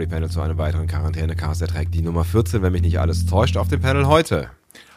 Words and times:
Discovery 0.00 0.06
Panel 0.06 0.30
zu 0.30 0.40
einem 0.40 0.56
weiteren 0.56 0.86
Quarantäne-Cast. 0.86 1.60
Der 1.60 1.68
trägt 1.68 1.94
die 1.94 2.00
Nummer 2.00 2.24
14, 2.24 2.62
wenn 2.62 2.72
mich 2.72 2.82
nicht 2.82 2.98
alles 2.98 3.26
täuscht, 3.26 3.56
auf 3.56 3.68
dem 3.68 3.80
Panel 3.80 4.06
heute. 4.06 4.48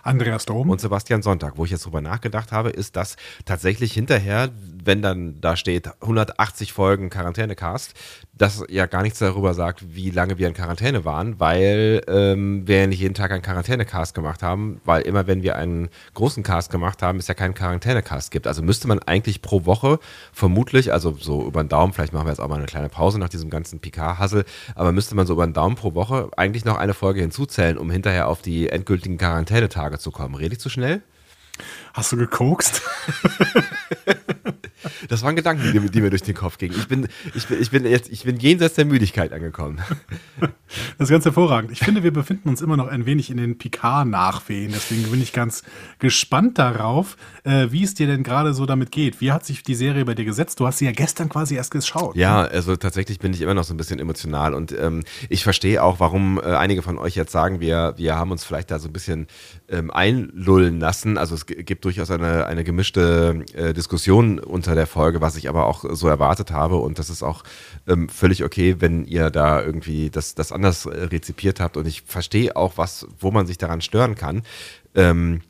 Andreas 0.04 0.46
Dom. 0.46 0.70
Und 0.70 0.82
Sebastian 0.82 1.22
Sonntag. 1.22 1.58
Wo 1.58 1.66
ich 1.66 1.72
jetzt 1.72 1.86
drüber 1.86 2.02
nachgedacht 2.02 2.52
habe, 2.52 2.70
ist, 2.70 2.96
dass 2.96 3.16
tatsächlich 3.46 3.94
hinterher, 3.94 4.50
wenn 4.84 5.02
dann 5.02 5.40
da 5.42 5.56
steht 5.56 5.90
180 6.02 6.74
Folgen 6.74 7.10
Quarantänecast, 7.10 7.94
das 8.36 8.64
ja 8.70 8.86
gar 8.86 9.04
nichts 9.04 9.20
darüber 9.20 9.54
sagt, 9.54 9.96
wie 9.96 10.10
lange 10.10 10.38
wir 10.38 10.48
in 10.48 10.54
Quarantäne 10.54 11.06
waren, 11.06 11.40
weil 11.40 12.02
ähm, 12.08 12.68
wir 12.68 12.82
ja 12.82 12.88
nicht 12.88 13.00
jeden 13.00 13.14
Tag 13.14 13.32
einen 13.32 13.42
Quarantänecast 13.42 14.14
gemacht 14.14 14.44
haben, 14.44 14.82
weil 14.86 15.04
immer 15.04 15.28
wenn 15.28 15.44
wir 15.44 15.56
einen 15.56 15.90
großen 16.16 16.44
Cast 16.44 16.72
gemacht 16.72 17.02
haben, 17.02 17.20
es 17.20 17.28
ja 17.28 17.36
keinen 17.36 17.54
Quarantänecast 17.54 18.32
gibt. 18.32 18.48
Also 18.48 18.62
müsste 18.62 18.88
man 18.88 19.00
eigentlich 19.00 19.42
pro 19.42 19.66
Woche 19.66 20.00
vermutlich, 20.34 20.92
also 20.92 21.16
so 21.20 21.46
über 21.46 21.64
den 21.64 21.70
Daumen, 21.70 21.94
vielleicht 21.94 22.12
machen 22.12 22.26
wir 22.26 22.32
jetzt 22.32 22.40
auch 22.40 22.50
mal 22.50 22.58
eine 22.58 22.66
kleine 22.66 22.90
Pause 22.90 23.20
nach 23.20 23.30
diesem 23.30 23.50
ganzen 23.50 23.80
Picard-Hassel, 23.80 24.44
aber 24.76 24.92
müsste 24.92 25.16
man 25.16 25.28
so 25.28 25.34
über 25.34 25.46
den 25.46 25.54
Daumen 25.54 25.76
pro 25.76 25.94
Woche 25.94 26.30
eigentlich 26.36 26.66
noch 26.66 26.78
eine 26.78 26.94
Folge 26.94 27.22
hinzuzählen, 27.22 27.78
um 27.78 27.90
hinterher 27.90 28.28
auf 28.28 28.42
die 28.42 28.68
endgültigen 28.68 29.18
Quarantänetage 29.18 29.93
zu 30.00 30.12
kommen. 30.12 30.36
Rede 30.36 30.54
ich 30.54 30.60
zu 30.60 30.70
schnell? 30.70 31.02
Hast 31.94 32.12
du 32.12 32.18
gekokst? 32.18 32.82
Das 35.10 35.22
waren 35.24 35.36
Gedanken, 35.36 35.64
die, 35.72 35.90
die, 35.90 36.02
mir 36.02 36.10
durch 36.10 36.24
den 36.24 36.36
Kopf 36.36 36.58
gingen. 36.58 36.76
Ich 36.78 36.88
bin, 36.88 37.08
ich, 37.34 37.48
bin, 37.48 37.62
ich, 37.62 37.72
bin 37.72 37.86
jetzt, 37.86 38.12
ich 38.12 38.24
bin 38.24 38.38
jenseits 38.38 38.76
der 38.76 38.86
Müdigkeit 38.86 39.34
angekommen. 39.34 39.82
Das 40.98 41.08
ist 41.08 41.10
ganz 41.10 41.26
hervorragend. 41.26 41.72
Ich 41.72 41.80
finde, 41.80 42.04
wir 42.04 42.12
befinden 42.12 42.50
uns 42.50 42.62
immer 42.62 42.78
noch 42.78 42.88
ein 42.88 43.06
wenig 43.06 43.30
in 43.30 43.38
den 43.38 43.58
Picard-Nachwehen. 43.58 44.72
Deswegen 44.74 45.04
bin 45.04 45.22
ich 45.22 45.32
ganz 45.34 45.64
gespannt 46.00 46.58
darauf, 46.58 47.16
äh, 47.44 47.68
wie 47.70 47.84
es 47.84 47.94
dir 47.94 48.08
denn 48.08 48.24
gerade 48.24 48.54
so 48.54 48.66
damit 48.66 48.92
geht. 48.92 49.22
Wie 49.22 49.32
hat 49.32 49.46
sich 49.46 49.64
die 49.64 49.76
Serie 49.76 50.06
bei 50.06 50.16
dir 50.16 50.26
gesetzt? 50.26 50.60
Du 50.60 50.66
hast 50.66 50.80
sie 50.80 50.86
ja 50.86 50.92
gestern 50.92 51.30
quasi 51.30 51.56
erst 51.56 51.72
geschaut. 51.72 52.16
Ja, 52.16 52.42
also 52.42 52.76
tatsächlich 52.76 53.20
bin 53.20 53.34
ich 53.34 53.42
immer 53.42 53.54
noch 53.54 53.64
so 53.64 53.74
ein 53.74 53.78
bisschen 53.78 54.00
emotional 54.00 54.54
und 54.54 54.72
ähm, 54.72 55.04
ich 55.30 55.44
verstehe 55.44 55.84
auch, 55.84 56.00
warum 56.00 56.40
äh, 56.40 56.44
einige 56.44 56.82
von 56.82 56.98
euch 56.98 57.16
jetzt 57.16 57.32
sagen, 57.32 57.60
wir, 57.60 57.94
wir 57.98 58.16
haben 58.16 58.32
uns 58.32 58.44
vielleicht 58.44 58.72
da 58.72 58.80
so 58.80 58.90
ein 58.90 58.94
bisschen 58.94 59.28
ähm, 59.70 59.92
einlullen 59.92 60.80
lassen. 60.80 61.18
Also 61.18 61.36
es 61.36 61.46
gibt 61.46 61.86
durchaus 61.86 62.12
eine, 62.12 62.46
eine 62.46 62.64
gemischte 62.64 63.44
äh, 63.54 63.74
Diskussion 63.74 64.40
unter 64.40 64.73
der 64.76 64.88
Folge, 64.88 65.22
was 65.22 65.36
ich 65.36 65.50
aber 65.50 65.66
auch 65.66 65.86
so 65.92 66.08
erwartet 66.08 66.52
habe. 66.52 66.78
Und 66.78 67.00
das 67.00 67.10
ist 67.10 67.24
auch 67.24 67.44
ähm, 67.88 68.10
völlig 68.10 68.44
okay, 68.44 68.78
wenn 68.80 69.06
ihr 69.06 69.30
da 69.30 69.62
irgendwie 69.62 70.10
das, 70.10 70.36
das 70.36 70.52
anders 70.52 70.88
rezipiert 70.88 71.60
habt. 71.60 71.78
Und 71.78 71.88
ich 71.88 72.02
verstehe 72.04 72.56
auch, 72.56 72.78
was, 72.78 73.08
wo 73.20 73.32
man 73.32 73.48
sich 73.48 73.58
daran 73.58 73.82
stören 73.82 74.16
kann. 74.16 74.44
Ähm, 74.96 75.42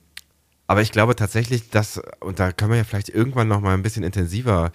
aber 0.68 0.82
ich 0.82 0.92
glaube 0.92 1.16
tatsächlich, 1.16 1.70
dass, 1.70 2.02
und 2.20 2.40
da 2.40 2.52
können 2.52 2.72
wir 2.72 2.78
ja 2.78 2.84
vielleicht 2.84 3.10
irgendwann 3.10 3.48
noch 3.48 3.62
mal 3.62 3.74
ein 3.74 3.84
bisschen 3.84 4.04
intensiver 4.04 4.72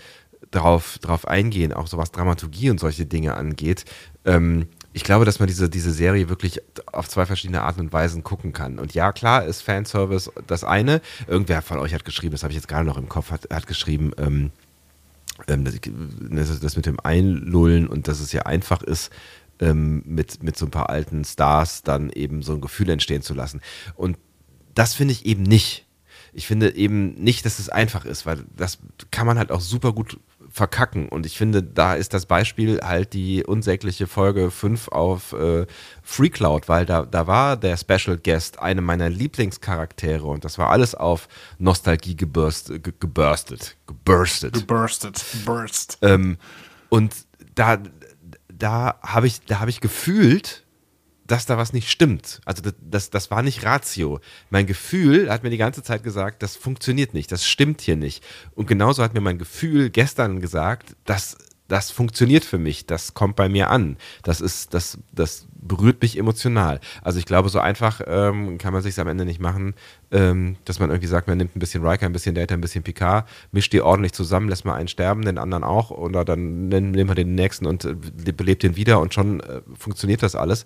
drauf, 0.50 0.98
drauf 1.00 1.26
eingehen, 1.26 1.72
auch 1.72 1.86
so 1.86 1.98
was 1.98 2.12
Dramaturgie 2.12 2.70
und 2.70 2.80
solche 2.80 3.06
Dinge 3.06 3.34
angeht. 3.34 3.84
Ähm, 4.24 4.68
ich 4.98 5.04
glaube, 5.04 5.24
dass 5.24 5.38
man 5.38 5.46
diese, 5.46 5.70
diese 5.70 5.92
Serie 5.92 6.28
wirklich 6.28 6.60
auf 6.86 7.08
zwei 7.08 7.24
verschiedene 7.24 7.62
Arten 7.62 7.82
und 7.82 7.92
Weisen 7.92 8.24
gucken 8.24 8.52
kann. 8.52 8.80
Und 8.80 8.94
ja, 8.94 9.12
klar 9.12 9.44
ist 9.44 9.62
Fanservice 9.62 10.28
das 10.48 10.64
eine. 10.64 11.00
Irgendwer 11.28 11.62
von 11.62 11.78
euch 11.78 11.94
hat 11.94 12.04
geschrieben, 12.04 12.32
das 12.32 12.42
habe 12.42 12.50
ich 12.50 12.56
jetzt 12.56 12.66
gerade 12.66 12.84
noch 12.84 12.96
im 12.96 13.08
Kopf, 13.08 13.30
hat, 13.30 13.46
hat 13.48 13.68
geschrieben, 13.68 14.10
ähm, 14.18 14.50
ähm, 15.46 15.64
das, 15.64 16.58
das, 16.58 16.74
mit 16.74 16.86
dem 16.86 16.98
Einlullen 16.98 17.86
und 17.86 18.08
dass 18.08 18.18
es 18.18 18.32
ja 18.32 18.42
einfach 18.42 18.82
ist, 18.82 19.12
ähm, 19.60 20.02
mit, 20.04 20.42
mit 20.42 20.58
so 20.58 20.66
ein 20.66 20.72
paar 20.72 20.90
alten 20.90 21.24
Stars 21.24 21.84
dann 21.84 22.10
eben 22.10 22.42
so 22.42 22.54
ein 22.54 22.60
Gefühl 22.60 22.90
entstehen 22.90 23.22
zu 23.22 23.34
lassen. 23.34 23.60
Und 23.94 24.18
das 24.74 24.94
finde 24.94 25.12
ich 25.12 25.26
eben 25.26 25.44
nicht. 25.44 25.86
Ich 26.32 26.48
finde 26.48 26.74
eben 26.74 27.14
nicht, 27.14 27.46
dass 27.46 27.60
es 27.60 27.68
einfach 27.68 28.04
ist, 28.04 28.26
weil 28.26 28.44
das 28.56 28.78
kann 29.12 29.28
man 29.28 29.38
halt 29.38 29.52
auch 29.52 29.60
super 29.60 29.92
gut 29.92 30.18
verkacken. 30.50 31.08
Und 31.08 31.26
ich 31.26 31.36
finde, 31.36 31.62
da 31.62 31.94
ist 31.94 32.14
das 32.14 32.26
Beispiel 32.26 32.80
halt 32.82 33.12
die 33.12 33.44
unsägliche 33.44 34.06
Folge 34.06 34.50
5 34.50 34.88
auf 34.88 35.32
äh, 35.32 35.66
Free 36.02 36.30
Cloud, 36.30 36.68
weil 36.68 36.86
da, 36.86 37.04
da 37.04 37.26
war 37.26 37.56
der 37.56 37.76
Special 37.76 38.16
Guest 38.16 38.58
eine 38.58 38.80
meiner 38.80 39.08
Lieblingscharaktere 39.08 40.26
und 40.26 40.44
das 40.44 40.58
war 40.58 40.70
alles 40.70 40.94
auf 40.94 41.28
Nostalgie 41.58 42.16
gebürst, 42.16 42.68
ge, 42.68 42.92
gebürstet. 42.98 43.76
Geburstet. 43.86 44.54
Geburstet. 44.54 45.24
Burst. 45.44 45.98
Ähm, 46.02 46.38
und 46.88 47.14
da, 47.54 47.78
da 48.52 48.98
habe 49.02 49.26
ich, 49.26 49.40
da 49.44 49.60
habe 49.60 49.70
ich 49.70 49.80
gefühlt, 49.80 50.64
dass 51.28 51.46
da 51.46 51.56
was 51.56 51.72
nicht 51.72 51.88
stimmt. 51.88 52.40
Also 52.44 52.62
das, 52.62 52.74
das, 52.80 53.10
das 53.10 53.30
war 53.30 53.42
nicht 53.42 53.64
Ratio. 53.64 54.20
Mein 54.50 54.66
Gefühl 54.66 55.30
hat 55.30 55.44
mir 55.44 55.50
die 55.50 55.58
ganze 55.58 55.82
Zeit 55.82 56.02
gesagt, 56.02 56.42
das 56.42 56.56
funktioniert 56.56 57.14
nicht, 57.14 57.30
das 57.30 57.46
stimmt 57.46 57.80
hier 57.80 57.96
nicht. 57.96 58.24
Und 58.56 58.66
genauso 58.66 59.04
hat 59.04 59.14
mir 59.14 59.20
mein 59.20 59.38
Gefühl 59.38 59.90
gestern 59.90 60.40
gesagt, 60.40 60.96
dass 61.04 61.36
das 61.68 61.90
funktioniert 61.90 62.46
für 62.46 62.56
mich, 62.56 62.86
das 62.86 63.12
kommt 63.12 63.36
bei 63.36 63.50
mir 63.50 63.68
an. 63.68 63.98
Das 64.22 64.40
ist, 64.40 64.72
das, 64.72 64.98
das 65.12 65.46
berührt 65.54 66.00
mich 66.00 66.16
emotional. 66.16 66.80
Also 67.02 67.18
ich 67.18 67.26
glaube, 67.26 67.50
so 67.50 67.60
einfach 67.60 68.00
ähm, 68.06 68.56
kann 68.56 68.72
man 68.72 68.80
sich 68.80 68.98
am 68.98 69.06
Ende 69.06 69.26
nicht 69.26 69.38
machen, 69.38 69.74
ähm, 70.10 70.56
dass 70.64 70.80
man 70.80 70.88
irgendwie 70.88 71.08
sagt, 71.08 71.28
man 71.28 71.36
nimmt 71.36 71.54
ein 71.54 71.58
bisschen 71.58 71.86
Riker, 71.86 72.06
ein 72.06 72.14
bisschen 72.14 72.34
Data, 72.34 72.54
ein 72.54 72.62
bisschen 72.62 72.84
Picard, 72.84 73.28
mischt 73.52 73.74
die 73.74 73.82
ordentlich 73.82 74.14
zusammen, 74.14 74.48
lässt 74.48 74.64
mal 74.64 74.76
einen 74.76 74.88
sterben, 74.88 75.26
den 75.26 75.36
anderen 75.36 75.62
auch, 75.62 75.90
oder 75.90 76.24
dann 76.24 76.68
nehmen 76.68 76.94
wir 76.94 77.14
den 77.14 77.34
nächsten 77.34 77.66
und 77.66 77.84
äh, 77.84 77.94
belebt 78.32 78.62
den 78.62 78.76
wieder 78.76 78.98
und 79.00 79.12
schon 79.12 79.40
äh, 79.40 79.60
funktioniert 79.76 80.22
das 80.22 80.34
alles. 80.34 80.64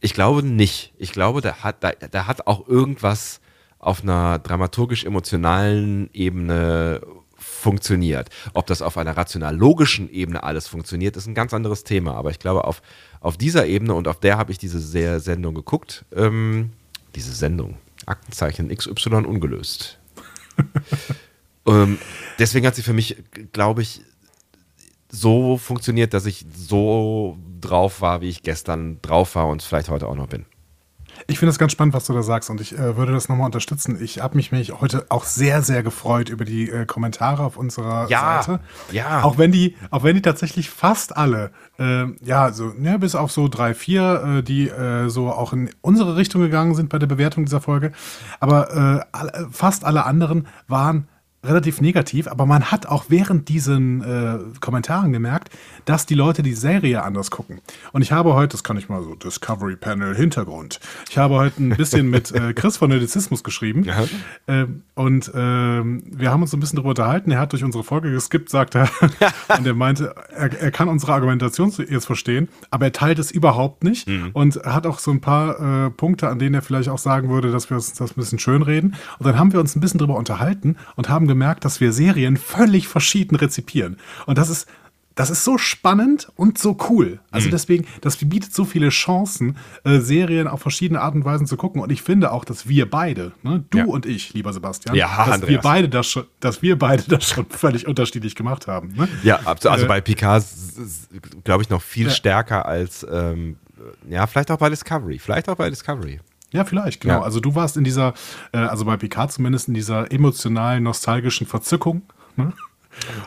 Ich 0.00 0.14
glaube 0.14 0.42
nicht. 0.42 0.92
Ich 0.98 1.12
glaube, 1.12 1.40
da 1.40 1.56
hat, 1.56 1.82
da, 1.82 1.92
da 1.92 2.26
hat 2.26 2.46
auch 2.46 2.68
irgendwas 2.68 3.40
auf 3.78 4.02
einer 4.02 4.38
dramaturgisch-emotionalen 4.38 6.10
Ebene 6.12 7.00
funktioniert. 7.36 8.30
Ob 8.52 8.66
das 8.66 8.82
auf 8.82 8.98
einer 8.98 9.16
rational-logischen 9.16 10.10
Ebene 10.10 10.42
alles 10.42 10.66
funktioniert, 10.66 11.16
ist 11.16 11.26
ein 11.26 11.34
ganz 11.34 11.54
anderes 11.54 11.84
Thema. 11.84 12.14
Aber 12.14 12.30
ich 12.30 12.38
glaube, 12.38 12.64
auf, 12.64 12.82
auf 13.20 13.36
dieser 13.36 13.66
Ebene 13.66 13.94
und 13.94 14.08
auf 14.08 14.18
der 14.20 14.38
habe 14.38 14.52
ich 14.52 14.58
diese 14.58 14.80
sehr 14.80 15.20
Sendung 15.20 15.54
geguckt. 15.54 16.04
Ähm, 16.14 16.72
diese 17.14 17.32
Sendung. 17.32 17.76
Aktenzeichen 18.06 18.74
XY 18.74 19.24
ungelöst. 19.26 19.98
ähm, 21.66 21.98
deswegen 22.38 22.66
hat 22.66 22.74
sie 22.74 22.82
für 22.82 22.92
mich, 22.92 23.16
glaube 23.52 23.82
ich, 23.82 24.02
so 25.10 25.56
funktioniert, 25.56 26.14
dass 26.14 26.26
ich 26.26 26.44
so 26.54 27.38
drauf 27.60 28.00
war, 28.00 28.20
wie 28.20 28.28
ich 28.28 28.42
gestern 28.42 29.00
drauf 29.02 29.34
war 29.34 29.48
und 29.48 29.62
vielleicht 29.62 29.88
heute 29.88 30.06
auch 30.06 30.16
noch 30.16 30.28
bin. 30.28 30.46
Ich 31.26 31.38
finde 31.38 31.50
es 31.50 31.58
ganz 31.58 31.72
spannend, 31.72 31.94
was 31.94 32.06
du 32.06 32.12
da 32.12 32.22
sagst 32.22 32.48
und 32.50 32.60
ich 32.60 32.78
äh, 32.78 32.96
würde 32.96 33.12
das 33.12 33.28
nochmal 33.28 33.46
unterstützen. 33.46 33.98
Ich 34.00 34.20
habe 34.20 34.36
mich, 34.36 34.52
mich 34.52 34.80
heute 34.80 35.06
auch 35.08 35.24
sehr, 35.24 35.62
sehr 35.62 35.82
gefreut 35.82 36.28
über 36.28 36.44
die 36.44 36.70
äh, 36.70 36.86
Kommentare 36.86 37.42
auf 37.42 37.56
unserer 37.56 38.08
ja, 38.08 38.42
Seite. 38.42 38.60
Ja. 38.92 39.24
Auch 39.24 39.38
wenn 39.38 39.50
die, 39.50 39.76
auch 39.90 40.04
wenn 40.04 40.14
die 40.14 40.22
tatsächlich 40.22 40.70
fast 40.70 41.16
alle, 41.16 41.50
äh, 41.78 42.04
ja, 42.24 42.52
so, 42.52 42.72
ja, 42.80 42.96
bis 42.98 43.14
auf 43.14 43.32
so 43.32 43.48
drei, 43.48 43.74
vier, 43.74 44.38
äh, 44.38 44.42
die 44.42 44.68
äh, 44.68 45.08
so 45.08 45.30
auch 45.30 45.52
in 45.52 45.70
unsere 45.80 46.16
Richtung 46.16 46.42
gegangen 46.42 46.74
sind 46.74 46.88
bei 46.88 46.98
der 46.98 47.08
Bewertung 47.08 47.44
dieser 47.44 47.60
Folge. 47.60 47.92
Aber 48.40 48.70
äh, 48.70 49.16
all, 49.16 49.48
fast 49.50 49.84
alle 49.84 50.04
anderen 50.04 50.46
waren 50.68 51.08
relativ 51.48 51.80
negativ, 51.80 52.28
aber 52.28 52.46
man 52.46 52.70
hat 52.70 52.86
auch 52.86 53.06
während 53.08 53.48
diesen 53.48 54.02
äh, 54.02 54.38
Kommentaren 54.60 55.12
gemerkt, 55.12 55.50
dass 55.84 56.06
die 56.06 56.14
Leute 56.14 56.42
die 56.42 56.54
Serie 56.54 57.02
anders 57.02 57.30
gucken. 57.30 57.60
Und 57.92 58.02
ich 58.02 58.12
habe 58.12 58.34
heute, 58.34 58.52
das 58.52 58.64
kann 58.64 58.76
ich 58.76 58.88
mal 58.88 59.02
so, 59.02 59.14
Discovery 59.14 59.76
Panel 59.76 60.14
Hintergrund. 60.14 60.80
Ich 61.10 61.18
habe 61.18 61.34
heute 61.34 61.62
ein 61.62 61.70
bisschen 61.70 62.10
mit 62.10 62.32
äh, 62.32 62.52
Chris 62.52 62.76
von 62.76 62.90
Nerdizismus 62.90 63.42
geschrieben. 63.42 63.84
Ja. 63.84 64.04
Äh, 64.46 64.66
und 64.94 65.30
ähm, 65.34 66.02
wir 66.06 66.30
haben 66.30 66.42
uns 66.42 66.52
ein 66.52 66.60
bisschen 66.60 66.76
darüber 66.76 66.90
unterhalten. 66.90 67.30
Er 67.30 67.40
hat 67.40 67.52
durch 67.52 67.64
unsere 67.64 67.84
Folge 67.84 68.10
geskippt, 68.10 68.50
sagt 68.50 68.74
er. 68.74 68.90
und 69.58 69.66
er 69.66 69.74
meinte, 69.74 70.14
er, 70.30 70.52
er, 70.60 70.70
kann 70.70 70.88
unsere 70.88 71.12
Argumentation 71.12 71.72
jetzt 71.88 72.06
verstehen, 72.06 72.48
aber 72.70 72.86
er 72.86 72.92
teilt 72.92 73.18
es 73.18 73.30
überhaupt 73.30 73.84
nicht. 73.84 74.08
Mhm. 74.08 74.30
Und 74.32 74.56
hat 74.64 74.86
auch 74.86 74.98
so 74.98 75.10
ein 75.10 75.20
paar 75.20 75.86
äh, 75.86 75.90
Punkte, 75.90 76.28
an 76.28 76.38
denen 76.38 76.54
er 76.54 76.62
vielleicht 76.62 76.88
auch 76.88 76.98
sagen 76.98 77.28
würde, 77.28 77.50
dass 77.50 77.70
wir 77.70 77.76
uns 77.76 77.92
das 77.92 78.10
ein 78.10 78.14
bisschen 78.16 78.38
schön 78.38 78.62
reden. 78.62 78.94
Und 79.18 79.26
dann 79.26 79.38
haben 79.38 79.52
wir 79.52 79.60
uns 79.60 79.74
ein 79.76 79.80
bisschen 79.80 79.98
darüber 79.98 80.16
unterhalten 80.16 80.76
und 80.96 81.08
haben 81.08 81.26
gemerkt, 81.26 81.37
dass 81.64 81.80
wir 81.80 81.92
Serien 81.92 82.36
völlig 82.36 82.88
verschieden 82.88 83.36
rezipieren. 83.36 83.96
Und 84.26 84.38
das 84.38 84.50
ist 84.50 84.66
das 85.18 85.30
ist 85.30 85.42
so 85.42 85.58
spannend 85.58 86.28
und 86.36 86.58
so 86.58 86.76
cool. 86.88 87.18
Also 87.32 87.48
mhm. 87.48 87.50
deswegen, 87.50 87.86
das 88.02 88.18
bietet 88.18 88.54
so 88.54 88.64
viele 88.64 88.90
Chancen, 88.90 89.56
äh, 89.82 89.98
Serien 89.98 90.46
auf 90.46 90.60
verschiedene 90.62 91.00
Art 91.00 91.16
und 91.16 91.24
Weisen 91.24 91.48
zu 91.48 91.56
gucken. 91.56 91.82
Und 91.82 91.90
ich 91.90 92.02
finde 92.02 92.30
auch, 92.30 92.44
dass 92.44 92.68
wir 92.68 92.88
beide, 92.88 93.32
ne, 93.42 93.64
du 93.70 93.78
ja. 93.78 93.84
und 93.86 94.06
ich, 94.06 94.32
lieber 94.32 94.52
Sebastian, 94.52 94.94
ja, 94.94 95.08
dass 95.08 95.34
Andreas. 95.34 95.50
wir 95.50 95.58
beide 95.58 95.88
das 95.88 96.06
schon, 96.06 96.24
dass 96.38 96.62
wir 96.62 96.78
beide 96.78 97.02
das 97.02 97.24
schon 97.30 97.46
völlig 97.46 97.88
unterschiedlich 97.88 98.36
gemacht 98.36 98.68
haben. 98.68 98.94
Ne? 98.94 99.08
Ja, 99.24 99.40
also 99.44 99.68
äh, 99.68 99.86
bei 99.86 100.00
Picard 100.00 100.44
glaube 101.42 101.64
ich 101.64 101.68
noch 101.68 101.82
viel 101.82 102.06
ja. 102.06 102.12
stärker 102.12 102.66
als 102.66 103.04
ähm, 103.10 103.56
ja, 104.08 104.24
vielleicht 104.28 104.52
auch 104.52 104.58
bei 104.58 104.70
Discovery. 104.70 105.18
Vielleicht 105.18 105.48
auch 105.48 105.56
bei 105.56 105.68
Discovery. 105.68 106.20
Ja, 106.52 106.64
vielleicht, 106.64 107.00
genau. 107.00 107.14
Ja. 107.14 107.22
Also 107.22 107.40
du 107.40 107.54
warst 107.54 107.76
in 107.76 107.84
dieser, 107.84 108.14
äh, 108.52 108.58
also 108.58 108.84
bei 108.84 108.96
Picard 108.96 109.32
zumindest 109.32 109.68
in 109.68 109.74
dieser 109.74 110.10
emotionalen, 110.10 110.82
nostalgischen 110.82 111.46
Verzückung. 111.46 112.02
Ne? 112.36 112.52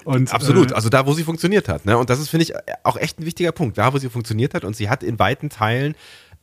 Und, 0.04 0.34
Absolut, 0.34 0.72
äh, 0.72 0.76
also 0.76 0.90
da, 0.90 1.06
wo 1.06 1.14
sie 1.14 1.24
funktioniert 1.24 1.70
hat. 1.70 1.86
Ne? 1.86 1.98
Und 1.98 2.10
das 2.10 2.20
ist, 2.20 2.30
finde 2.30 2.44
ich, 2.44 2.54
auch 2.84 2.98
echt 2.98 3.20
ein 3.20 3.26
wichtiger 3.26 3.52
Punkt. 3.52 3.78
Da, 3.78 3.94
wo 3.94 3.98
sie 4.00 4.10
funktioniert 4.10 4.54
hat 4.54 4.66
und 4.66 4.76
sie 4.76 4.90
hat 4.90 5.04
in 5.04 5.20
weiten 5.20 5.50
Teilen, 5.50 5.96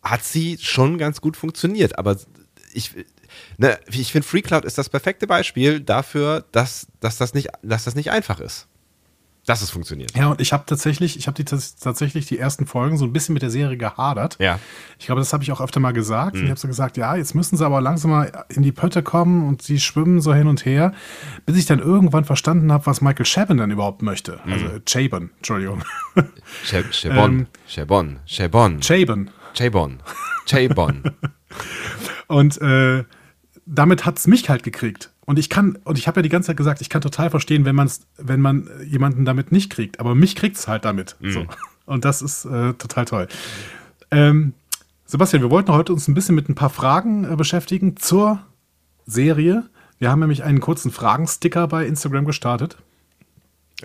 hat 0.02 0.24
sie 0.24 0.56
schon 0.60 0.98
ganz 0.98 1.20
gut 1.20 1.36
funktioniert. 1.36 1.98
Aber 1.98 2.16
ich, 2.72 2.92
ne, 3.56 3.78
ich 3.90 4.12
finde, 4.12 4.26
Free 4.26 4.42
Cloud 4.42 4.64
ist 4.64 4.78
das 4.78 4.88
perfekte 4.88 5.26
Beispiel 5.26 5.80
dafür, 5.80 6.44
dass, 6.52 6.86
dass, 7.00 7.18
das, 7.18 7.34
nicht, 7.34 7.48
dass 7.62 7.84
das 7.84 7.96
nicht 7.96 8.12
einfach 8.12 8.38
ist 8.38 8.67
dass 9.48 9.62
es 9.62 9.70
funktioniert. 9.70 10.14
Ja, 10.14 10.28
und 10.28 10.42
ich 10.42 10.52
habe 10.52 10.64
tatsächlich, 10.66 11.16
ich 11.16 11.26
habe 11.26 11.42
tatsächlich 11.42 12.26
die 12.26 12.38
ersten 12.38 12.66
Folgen 12.66 12.98
so 12.98 13.06
ein 13.06 13.14
bisschen 13.14 13.32
mit 13.32 13.42
der 13.42 13.48
Serie 13.48 13.78
gehadert. 13.78 14.36
Ja. 14.38 14.58
Ich 14.98 15.06
glaube, 15.06 15.22
das 15.22 15.32
habe 15.32 15.42
ich 15.42 15.50
auch 15.52 15.62
öfter 15.62 15.80
mal 15.80 15.92
gesagt. 15.92 16.36
Mhm. 16.36 16.44
Ich 16.44 16.50
habe 16.50 16.60
so 16.60 16.68
gesagt, 16.68 16.98
ja, 16.98 17.16
jetzt 17.16 17.34
müssen 17.34 17.56
sie 17.56 17.64
aber 17.64 17.80
langsam 17.80 18.10
mal 18.10 18.44
in 18.50 18.62
die 18.62 18.72
Pötte 18.72 19.02
kommen 19.02 19.48
und 19.48 19.62
sie 19.62 19.80
schwimmen 19.80 20.20
so 20.20 20.34
hin 20.34 20.48
und 20.48 20.66
her, 20.66 20.92
bis 21.46 21.56
ich 21.56 21.64
dann 21.64 21.78
irgendwann 21.78 22.24
verstanden 22.24 22.70
habe, 22.72 22.84
was 22.84 23.00
Michael 23.00 23.24
Chabon 23.24 23.56
dann 23.56 23.70
überhaupt 23.70 24.02
möchte. 24.02 24.38
Mhm. 24.44 24.52
Also 24.52 24.66
äh, 24.66 24.80
Chabon, 24.84 25.30
Entschuldigung. 25.38 25.82
Chabon, 26.64 27.46
Chabon, 27.66 28.18
Chabon. 28.26 28.80
Chabon. 28.82 29.30
Chabon. 29.54 30.02
Chabon. 30.44 31.02
und 32.26 32.60
äh, 32.60 33.04
damit 33.64 34.04
hat 34.04 34.18
es 34.18 34.26
mich 34.26 34.50
halt 34.50 34.62
gekriegt. 34.62 35.10
Und 35.28 35.38
ich 35.38 35.50
kann, 35.50 35.78
und 35.84 35.98
ich 35.98 36.08
habe 36.08 36.20
ja 36.20 36.22
die 36.22 36.30
ganze 36.30 36.46
Zeit 36.46 36.56
gesagt, 36.56 36.80
ich 36.80 36.88
kann 36.88 37.02
total 37.02 37.28
verstehen, 37.28 37.66
wenn, 37.66 37.76
man's, 37.76 38.06
wenn 38.16 38.40
man 38.40 38.70
jemanden 38.86 39.26
damit 39.26 39.52
nicht 39.52 39.68
kriegt. 39.68 40.00
Aber 40.00 40.14
mich 40.14 40.34
kriegt 40.34 40.56
es 40.56 40.66
halt 40.68 40.86
damit. 40.86 41.16
Mhm. 41.20 41.30
So. 41.30 41.46
Und 41.84 42.06
das 42.06 42.22
ist 42.22 42.46
äh, 42.46 42.72
total 42.72 43.04
toll. 43.04 43.28
Ähm, 44.10 44.54
Sebastian, 45.04 45.42
wir 45.42 45.50
wollten 45.50 45.70
heute 45.70 45.92
uns 45.92 46.08
ein 46.08 46.14
bisschen 46.14 46.34
mit 46.34 46.48
ein 46.48 46.54
paar 46.54 46.70
Fragen 46.70 47.30
äh, 47.30 47.36
beschäftigen 47.36 47.98
zur 47.98 48.40
Serie. 49.04 49.68
Wir 49.98 50.10
haben 50.10 50.20
nämlich 50.20 50.44
einen 50.44 50.60
kurzen 50.60 50.90
Fragensticker 50.90 51.68
bei 51.68 51.86
Instagram 51.86 52.24
gestartet. 52.24 52.78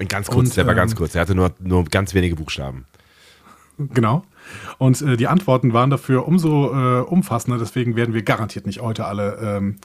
Ganz 0.07 0.27
kurz, 0.27 0.47
und, 0.47 0.55
der 0.55 0.65
war 0.65 0.71
ähm, 0.71 0.77
ganz 0.77 0.95
kurz. 0.95 1.13
Er 1.13 1.19
hatte 1.19 1.35
nur, 1.35 1.51
nur 1.59 1.83
ganz 1.83 2.13
wenige 2.13 2.37
Buchstaben. 2.37 2.85
Genau. 3.77 4.23
Und 4.77 5.01
äh, 5.01 5.17
die 5.17 5.27
Antworten 5.27 5.73
waren 5.73 5.89
dafür 5.89 6.25
umso 6.25 6.71
äh, 6.71 7.01
umfassender, 7.01 7.57
deswegen 7.57 7.97
werden 7.97 8.13
wir 8.13 8.23
garantiert 8.23 8.65
nicht 8.65 8.79
heute 8.79 9.03
alle 9.03 9.39
ähm, 9.41 9.75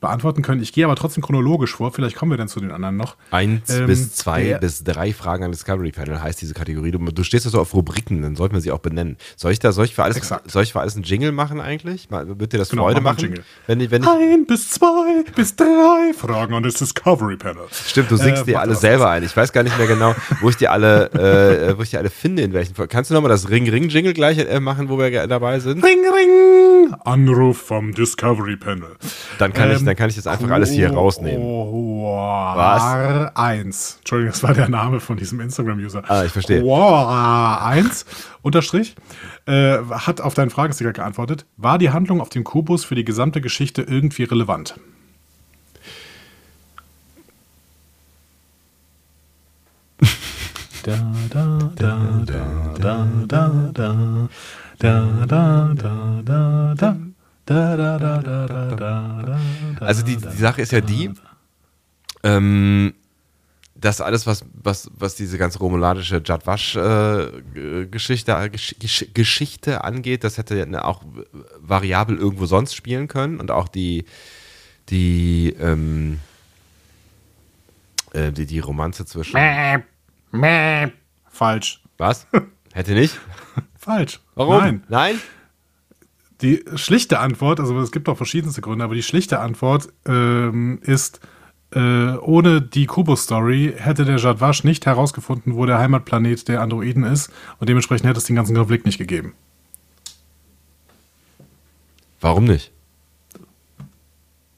beantworten 0.00 0.42
können. 0.42 0.62
Ich 0.62 0.72
gehe 0.72 0.84
aber 0.84 0.96
trotzdem 0.96 1.22
chronologisch 1.22 1.74
vor. 1.74 1.92
Vielleicht 1.92 2.16
kommen 2.16 2.30
wir 2.30 2.38
dann 2.38 2.48
zu 2.48 2.60
den 2.60 2.70
anderen 2.70 2.96
noch. 2.96 3.16
Eins 3.30 3.70
ähm, 3.70 3.86
bis 3.86 4.14
zwei 4.14 4.54
bis 4.58 4.84
drei 4.84 5.12
Fragen 5.12 5.44
an 5.44 5.52
Discovery 5.52 5.92
Panel 5.92 6.22
heißt 6.22 6.40
diese 6.40 6.54
Kategorie. 6.54 6.90
Du, 6.90 6.98
du 6.98 7.22
stehst 7.24 7.44
ja 7.44 7.50
so 7.50 7.60
auf 7.60 7.74
Rubriken, 7.74 8.22
dann 8.22 8.36
sollten 8.36 8.54
wir 8.54 8.60
sie 8.60 8.72
auch 8.72 8.78
benennen. 8.78 9.16
Soll 9.36 9.52
ich 9.52 9.58
da, 9.58 9.72
soll 9.72 9.86
ich 9.86 9.94
für 9.94 10.04
alles, 10.04 10.20
soll 10.46 10.62
ich 10.62 10.72
für 10.72 10.80
alles 10.80 10.94
einen 10.94 11.04
Jingle 11.04 11.32
machen 11.32 11.60
eigentlich? 11.60 12.08
Wird 12.10 12.52
dir 12.52 12.58
das 12.58 12.68
genau, 12.68 12.84
Freude 12.84 13.00
machen? 13.00 13.20
Jingle. 13.20 13.44
Wenn 13.66 13.80
ich, 13.80 13.90
wenn 13.90 14.02
ich 14.02 14.08
ein 14.08 14.46
bis 14.46 14.70
zwei 14.70 15.24
bis 15.34 15.56
drei 15.56 16.12
Fragen 16.16 16.54
an 16.54 16.62
das 16.62 16.74
Discovery 16.74 17.36
Panel. 17.36 17.64
Stimmt, 17.70 18.10
du 18.10 18.16
singst 18.16 18.42
äh, 18.42 18.46
dir 18.46 18.60
alle 18.60 18.74
selber 18.74 19.10
ein. 19.10 19.22
Ich 19.22 19.36
weiß 19.36 19.52
gar 19.52 19.62
nicht 19.62 19.76
mehr 19.78 19.86
genau, 19.86 20.14
wo 20.40 20.48
ich 20.48 20.56
die 20.56 20.68
alle, 20.68 21.10
äh, 21.12 21.76
wo 21.76 21.82
ich 21.82 21.90
die 21.90 21.98
alle 21.98 22.10
finde, 22.10 22.42
in 22.42 22.52
welchen 22.52 22.74
Kannst 22.88 23.10
du 23.10 23.14
nochmal 23.14 23.30
das 23.30 23.48
Ring-Ring-Jingle 23.48 24.12
gleich 24.12 24.38
äh, 24.38 24.60
machen, 24.60 24.88
wo 24.88 24.98
wir 24.98 25.26
dabei 25.26 25.60
sind? 25.60 25.82
Ring, 25.82 26.00
Ring! 26.00 26.94
Anruf 27.04 27.58
vom 27.58 27.92
Discovery 27.92 28.56
Panel. 28.56 28.96
Dann 29.38 29.52
kann 29.52 29.70
ähm, 29.70 29.76
ich 29.76 29.82
dann 29.86 29.96
kann 29.96 30.08
ich 30.08 30.16
das 30.16 30.26
einfach 30.26 30.50
alles 30.50 30.70
hier 30.70 30.92
rausnehmen. 30.92 31.42
Was? 31.42 33.36
1. 33.36 33.96
Entschuldigung, 33.98 34.32
das 34.32 34.42
war 34.42 34.54
der 34.54 34.68
Name 34.68 35.00
von 35.00 35.16
diesem 35.16 35.40
Instagram-User. 35.40 36.02
Ah, 36.08 36.24
ich 36.24 36.32
verstehe. 36.32 36.62
1 36.62 38.06
Unterstrich 38.42 38.94
äh, 39.46 39.78
hat 39.90 40.20
auf 40.20 40.34
deinen 40.34 40.50
Fragesticker 40.50 40.92
geantwortet. 40.92 41.46
War 41.56 41.78
die 41.78 41.90
Handlung 41.90 42.20
auf 42.20 42.28
dem 42.28 42.44
Kubus 42.44 42.84
für 42.84 42.94
die 42.94 43.04
gesamte 43.04 43.40
Geschichte 43.40 43.82
irgendwie 43.82 44.24
relevant? 44.24 44.74
da 50.86 50.96
da 51.30 51.70
da 51.74 51.98
da 52.24 52.46
da 52.78 53.06
da 53.26 53.72
da 53.72 54.28
da 54.78 55.26
da 55.26 55.74
da 55.74 56.22
da 56.24 56.74
da 56.76 56.96
also 59.80 60.02
die, 60.02 60.16
die 60.16 60.36
Sache 60.36 60.62
ist 60.62 60.72
ja 60.72 60.80
die, 60.80 61.12
ähm, 62.24 62.94
dass 63.74 64.00
alles, 64.00 64.26
was, 64.26 64.44
was, 64.54 64.90
was 64.94 65.14
diese 65.14 65.38
ganze 65.38 65.60
romulanische 65.60 66.20
Jadwasch-Geschichte 66.24 68.32
äh, 68.32 68.48
Gesch 68.48 69.06
Geschichte 69.14 69.84
angeht, 69.84 70.24
das 70.24 70.38
hätte 70.38 70.66
auch 70.84 71.04
variabel 71.60 72.16
irgendwo 72.16 72.46
sonst 72.46 72.74
spielen 72.74 73.06
können 73.06 73.38
und 73.38 73.50
auch 73.50 73.68
die, 73.68 74.06
die, 74.88 75.54
ähm, 75.60 76.20
äh, 78.12 78.32
die, 78.32 78.46
die 78.46 78.60
Romanze 78.60 79.04
zwischen. 79.06 79.36
Falsch. 81.28 81.82
Was? 81.98 82.26
Hätte 82.72 82.94
nicht? 82.94 83.20
Falsch. 83.78 84.20
Warum? 84.34 84.58
Nein. 84.58 84.82
Nein? 84.88 85.20
Die 86.42 86.64
schlichte 86.74 87.18
Antwort, 87.18 87.60
also 87.60 87.78
es 87.80 87.92
gibt 87.92 88.08
auch 88.08 88.16
verschiedenste 88.16 88.60
Gründe, 88.60 88.84
aber 88.84 88.94
die 88.94 89.02
schlichte 89.02 89.40
Antwort 89.40 89.88
ähm, 90.06 90.78
ist, 90.82 91.20
äh, 91.72 92.16
ohne 92.18 92.60
die 92.60 92.86
Kubo-Story 92.86 93.74
hätte 93.76 94.04
der 94.04 94.18
Jadwasch 94.18 94.62
nicht 94.62 94.86
herausgefunden, 94.86 95.56
wo 95.56 95.64
der 95.66 95.78
Heimatplanet 95.78 96.46
der 96.48 96.60
Androiden 96.60 97.04
ist 97.04 97.32
und 97.58 97.68
dementsprechend 97.68 98.08
hätte 98.08 98.18
es 98.18 98.24
den 98.24 98.36
ganzen 98.36 98.54
Konflikt 98.54 98.86
nicht 98.86 98.98
gegeben. 98.98 99.34
Warum 102.20 102.44
nicht? 102.44 102.70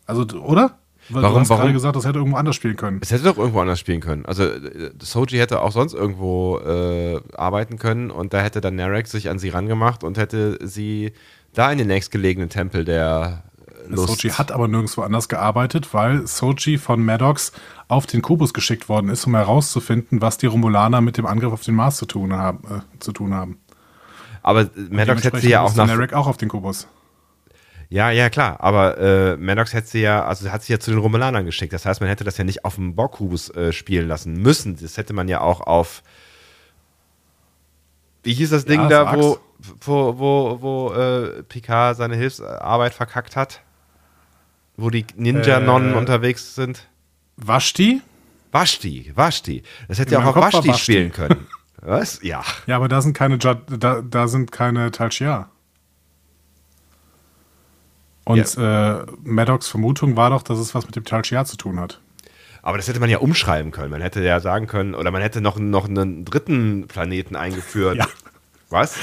Also, 0.07 0.23
oder? 0.39 0.79
Weil 1.11 1.23
warum, 1.23 1.35
du 1.37 1.41
hast 1.41 1.49
gerade 1.49 1.73
gesagt, 1.73 1.97
das 1.97 2.05
hätte 2.05 2.19
irgendwo 2.19 2.37
anders 2.37 2.57
spielen 2.57 2.77
können. 2.77 2.99
Es 3.01 3.11
hätte 3.11 3.25
doch 3.25 3.39
irgendwo 3.39 3.61
anders 3.61 3.81
spielen 3.81 4.01
können. 4.01 4.27
Also 4.27 4.45
äh, 4.45 4.91
Soji 5.01 5.39
hätte 5.39 5.63
auch 5.63 5.73
sonst 5.73 5.95
irgendwo 5.95 6.59
äh, 6.59 7.21
arbeiten 7.35 7.79
können 7.79 8.11
und 8.11 8.35
da 8.35 8.41
hätte 8.41 8.61
dann 8.61 8.77
Narek 8.77 9.07
sich 9.07 9.31
an 9.31 9.39
sie 9.39 9.49
rangemacht 9.49 10.05
und 10.05 10.19
hätte 10.19 10.59
sie 10.67 11.13
da 11.59 11.73
in 11.73 11.79
den 11.79 11.89
nächstgelegenen 11.89 12.49
Tempel 12.49 12.85
der 12.85 13.43
Lust. 13.89 14.21
Soji 14.21 14.33
hat 14.35 14.53
aber 14.53 14.69
nirgendwo 14.69 15.03
anders 15.03 15.29
gearbeitet, 15.29 15.93
weil 15.93 16.27
Soji 16.27 16.79
von 16.79 17.05
Maddox 17.05 17.53
auf 17.89 18.07
den 18.07 18.23
Kubus 18.23 18.55
geschickt 18.55 18.89
worden 18.89 19.09
ist, 19.09 19.27
um 19.27 19.35
herauszufinden, 19.35 20.21
was 20.21 20.39
die 20.39 20.47
Romulaner 20.47 21.01
mit 21.01 21.17
dem 21.17 21.27
Angriff 21.27 21.53
auf 21.53 21.63
den 21.63 21.75
Mars 21.75 21.97
zu 21.97 22.07
tun 22.07 22.33
haben. 22.35 22.63
Äh, 22.65 23.01
zu 23.01 23.13
tun 23.13 23.35
haben. 23.35 23.59
Aber 24.43 24.71
Maddox 24.91 25.25
hätte 25.25 25.41
sie 25.41 25.51
ja 25.51 25.63
auch 25.63 25.75
nach. 25.75 25.87
Narek 25.87 26.13
auch 26.13 26.27
auf 26.27 26.37
den 26.37 26.49
Kubus. 26.49 26.87
Ja, 27.91 28.11
ja, 28.11 28.29
klar. 28.29 28.61
Aber 28.61 28.99
äh, 28.99 29.37
Maddox 29.37 29.73
hätte 29.73 29.89
sie 29.89 30.01
ja, 30.01 30.25
also 30.25 30.51
hat 30.53 30.63
sie 30.63 30.73
ja 30.73 30.79
zu 30.79 30.91
den 30.91 31.01
Romulanern 31.01 31.45
geschickt. 31.45 31.73
Das 31.73 31.87
heißt, 31.87 32.01
man 32.01 32.09
hätte 32.09 32.23
das 32.23 32.37
ja 32.37 32.45
nicht 32.45 32.65
auf 32.65 32.77
dem 32.77 32.95
Borg-Kubus 32.95 33.51
äh, 33.51 33.73
spielen 33.73 34.07
lassen 34.07 34.35
müssen. 34.35 34.77
Das 34.81 34.97
hätte 34.97 35.13
man 35.13 35.27
ja 35.27 35.41
auch 35.41 35.61
auf. 35.63 36.03
Wie 38.23 38.35
hieß 38.35 38.51
das 38.51 38.67
Ding 38.67 38.83
ja, 38.83 38.89
da, 38.89 39.17
wo, 39.17 39.39
wo, 39.81 40.19
wo, 40.19 40.59
wo 40.61 40.93
äh, 40.93 41.43
Picard 41.43 41.97
seine 41.97 42.17
Hilfsarbeit 42.17 42.95
verkackt 42.95 43.37
hat? 43.37 43.61
Wo 44.77 44.91
die 44.91 45.05
Ninja-Nonnen 45.17 45.95
äh, 45.95 45.97
unterwegs 45.97 46.55
sind? 46.55 46.87
Vashti? 47.37 48.01
Vashti, 48.53 49.13
Vashti. 49.15 49.63
Das 49.89 49.99
hätte 49.99 50.15
ja 50.15 50.21
auch 50.21 50.37
auf 50.37 50.53
Vashti, 50.53 50.73
spielen 50.75 51.13
können. 51.13 51.47
Was? 51.81 52.21
Ja. 52.23 52.43
Ja, 52.67 52.77
aber 52.77 52.89
da 52.89 53.03
sind 53.03 53.13
keine, 53.13 53.39
da, 53.39 53.55
da 53.55 54.29
sind 54.29 54.53
keine 54.53 54.91
Talchia. 54.91 55.49
Und 58.25 58.57
ja. 58.57 59.01
äh, 59.01 59.07
Maddox 59.23 59.69
Vermutung 59.69 60.17
war 60.17 60.31
doch, 60.31 60.43
dass 60.43 60.59
es 60.59 60.75
was 60.75 60.87
mit 60.87 60.97
dem 60.97 61.05
Talchia 61.05 61.45
zu 61.45 61.57
tun 61.57 61.81
hat. 61.81 62.01
Aber 62.63 62.77
das 62.77 62.89
hätte 62.89 63.01
man 63.01 63.09
ja 63.09 63.19
umschreiben 63.19 63.71
können. 63.71 63.91
Man 63.91 64.03
hätte 64.03 64.23
ja 64.23 64.41
sagen 64.41 64.67
können, 64.67 64.95
oder 64.95 65.11
man 65.11 65.23
hätte 65.23 65.41
noch, 65.41 65.59
noch 65.59 65.89
einen 65.89 66.25
dritten 66.25 66.87
Planeten 66.89 67.37
eingeführt. 67.37 67.97
Ja. 67.97 68.07
Was? 68.69 68.97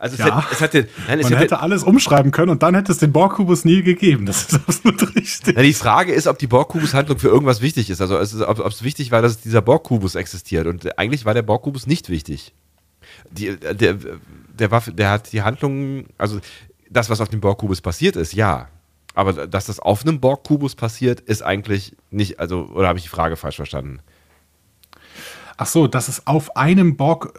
Also 0.00 0.14
es, 0.14 0.20
ja. 0.20 0.36
hätte, 0.36 0.52
es 0.52 0.60
hätte, 0.60 0.88
nein, 1.08 1.18
es 1.18 1.24
Man 1.24 1.32
hätte, 1.32 1.42
hätte, 1.42 1.60
alles 1.60 1.82
umschreiben 1.82 2.30
können 2.30 2.50
und 2.50 2.62
dann 2.62 2.76
hätte 2.76 2.92
es 2.92 2.98
den 2.98 3.12
Borg-Kubus 3.12 3.64
nie 3.64 3.82
gegeben. 3.82 4.26
Das 4.26 4.42
ist 4.42 4.54
absolut 4.68 5.16
richtig. 5.16 5.56
Na, 5.56 5.62
die 5.62 5.74
Frage 5.74 6.12
ist, 6.12 6.28
ob 6.28 6.38
die 6.38 6.46
Borg-Kubus-Handlung 6.46 7.18
für 7.18 7.26
irgendwas 7.26 7.60
wichtig 7.60 7.90
ist. 7.90 8.00
Also 8.00 8.16
es 8.16 8.32
ist, 8.32 8.42
ob 8.42 8.60
es 8.60 8.84
wichtig 8.84 9.10
war, 9.10 9.22
dass 9.22 9.40
dieser 9.40 9.60
Borg-Kubus 9.60 10.14
existiert. 10.14 10.68
Und 10.68 10.96
eigentlich 10.98 11.24
war 11.24 11.34
der 11.34 11.42
Borg-Kubus 11.42 11.88
nicht 11.88 12.10
wichtig. 12.10 12.54
Die, 13.32 13.56
der, 13.56 13.96
der, 13.96 14.70
war, 14.70 14.82
der 14.82 15.10
hat 15.10 15.32
die 15.32 15.42
Handlung, 15.42 16.06
also 16.16 16.38
das, 16.88 17.10
was 17.10 17.20
auf 17.20 17.28
dem 17.28 17.40
Borg-Kubus 17.40 17.80
passiert 17.80 18.14
ist, 18.14 18.34
ja. 18.34 18.68
Aber 19.14 19.48
dass 19.48 19.66
das 19.66 19.80
auf 19.80 20.02
einem 20.02 20.20
Borg-Kubus 20.20 20.76
passiert, 20.76 21.18
ist 21.18 21.42
eigentlich 21.42 21.96
nicht, 22.12 22.38
also, 22.38 22.66
oder 22.72 22.86
habe 22.86 22.98
ich 23.00 23.04
die 23.04 23.10
Frage 23.10 23.36
falsch 23.36 23.56
verstanden? 23.56 23.98
Ach 25.58 25.66
so, 25.66 25.86
dass 25.86 26.08
es 26.08 26.26
auf 26.26 26.56
einem 26.56 26.96
Borg 26.96 27.38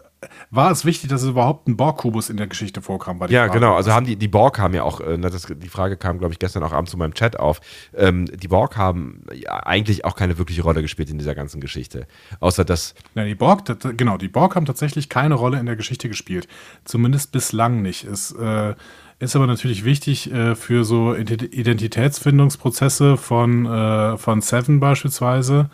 war 0.50 0.70
es 0.70 0.84
wichtig, 0.84 1.08
dass 1.08 1.22
es 1.22 1.30
überhaupt 1.30 1.66
ein 1.68 1.76
Borg-Kubus 1.76 2.28
in 2.28 2.36
der 2.36 2.46
Geschichte 2.46 2.82
vorkam? 2.82 3.18
ja, 3.28 3.46
Frage. 3.46 3.58
genau. 3.58 3.74
Also 3.74 3.92
haben 3.92 4.04
die, 4.04 4.16
die 4.16 4.28
Borg 4.28 4.58
haben 4.58 4.74
ja 4.74 4.82
auch, 4.82 5.00
äh, 5.00 5.16
das, 5.18 5.46
die 5.46 5.68
Frage 5.68 5.96
kam, 5.96 6.18
glaube 6.18 6.34
ich, 6.34 6.38
gestern 6.38 6.62
auch 6.62 6.72
abends 6.72 6.90
zu 6.90 6.98
meinem 6.98 7.14
Chat 7.14 7.38
auf. 7.38 7.62
Ähm, 7.96 8.26
die 8.26 8.48
Borg 8.48 8.76
haben 8.76 9.24
ja 9.32 9.62
eigentlich 9.64 10.04
auch 10.04 10.16
keine 10.16 10.36
wirkliche 10.38 10.62
Rolle 10.62 10.82
gespielt 10.82 11.08
in 11.10 11.18
dieser 11.18 11.34
ganzen 11.34 11.60
Geschichte. 11.60 12.06
Außer 12.40 12.66
dass. 12.66 12.94
Ja, 13.14 13.24
die 13.24 13.34
Borg, 13.34 13.64
genau, 13.96 14.18
die 14.18 14.28
Borg 14.28 14.54
haben 14.56 14.66
tatsächlich 14.66 15.08
keine 15.08 15.34
Rolle 15.34 15.58
in 15.58 15.64
der 15.66 15.76
Geschichte 15.76 16.08
gespielt. 16.08 16.48
Zumindest 16.84 17.32
bislang 17.32 17.80
nicht. 17.80 18.04
Es 18.04 18.32
äh, 18.32 18.74
ist 19.20 19.36
aber 19.36 19.46
natürlich 19.46 19.84
wichtig 19.84 20.32
äh, 20.32 20.54
für 20.54 20.84
so 20.84 21.14
Identitätsfindungsprozesse 21.14 23.16
von, 23.16 23.64
äh, 23.66 24.18
von 24.18 24.42
Seven 24.42 24.80
beispielsweise. 24.80 25.70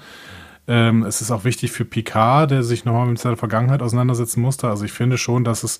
Ähm, 0.68 1.04
es 1.04 1.20
ist 1.20 1.30
auch 1.30 1.44
wichtig 1.44 1.72
für 1.72 1.84
Picard, 1.84 2.50
der 2.50 2.62
sich 2.62 2.84
nochmal 2.84 3.06
mit 3.06 3.18
seiner 3.18 3.36
Vergangenheit 3.36 3.82
auseinandersetzen 3.82 4.40
musste. 4.40 4.68
Also 4.68 4.84
ich 4.84 4.92
finde 4.92 5.16
schon, 5.16 5.44
dass 5.44 5.62
es, 5.62 5.78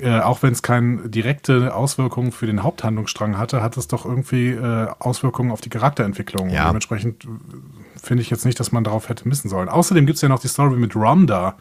äh, 0.00 0.20
auch 0.20 0.42
wenn 0.42 0.52
es 0.52 0.62
keine 0.62 1.08
direkte 1.08 1.74
Auswirkung 1.74 2.32
für 2.32 2.46
den 2.46 2.62
Haupthandlungsstrang 2.62 3.38
hatte, 3.38 3.62
hat 3.62 3.76
es 3.76 3.88
doch 3.88 4.04
irgendwie 4.04 4.50
äh, 4.50 4.88
Auswirkungen 4.98 5.50
auf 5.50 5.60
die 5.60 5.70
Charakterentwicklung. 5.70 6.50
Ja. 6.50 6.66
dementsprechend 6.66 7.24
äh, 7.24 7.28
finde 8.02 8.22
ich 8.22 8.30
jetzt 8.30 8.44
nicht, 8.44 8.60
dass 8.60 8.72
man 8.72 8.84
darauf 8.84 9.08
hätte 9.08 9.26
missen 9.26 9.48
sollen. 9.48 9.68
Außerdem 9.68 10.06
gibt 10.06 10.16
es 10.16 10.22
ja 10.22 10.28
noch 10.28 10.40
die 10.40 10.48
Story 10.48 10.76
mit 10.76 10.94
Rhonda 10.94 11.56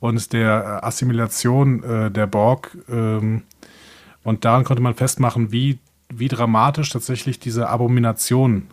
und 0.00 0.32
der 0.32 0.84
Assimilation 0.84 1.82
äh, 1.82 2.10
der 2.10 2.26
Borg. 2.26 2.76
Ähm, 2.88 3.42
und 4.24 4.44
daran 4.44 4.64
konnte 4.64 4.82
man 4.82 4.94
festmachen, 4.94 5.52
wie, 5.52 5.78
wie 6.08 6.28
dramatisch 6.28 6.90
tatsächlich 6.90 7.38
diese 7.38 7.68
Abomination 7.68 8.68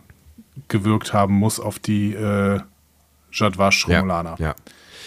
gewirkt 0.68 1.12
haben 1.12 1.34
muss 1.34 1.60
auf 1.60 1.78
die 1.78 2.14
äh, 2.14 2.60
Jadwasch 3.36 3.86
Romulaner. 3.86 4.36
Ja, 4.38 4.46
ja. 4.46 4.54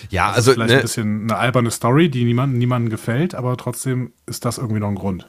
ja 0.09 0.27
das 0.27 0.37
also. 0.37 0.51
Ist 0.51 0.55
vielleicht 0.55 0.69
ne, 0.71 0.75
ein 0.77 0.81
bisschen 0.81 1.21
eine 1.23 1.35
alberne 1.35 1.71
Story, 1.71 2.09
die 2.09 2.23
niemandem 2.23 2.57
niemanden 2.57 2.89
gefällt, 2.89 3.35
aber 3.35 3.57
trotzdem 3.57 4.13
ist 4.25 4.45
das 4.45 4.57
irgendwie 4.57 4.79
noch 4.79 4.89
ein 4.89 4.95
Grund. 4.95 5.27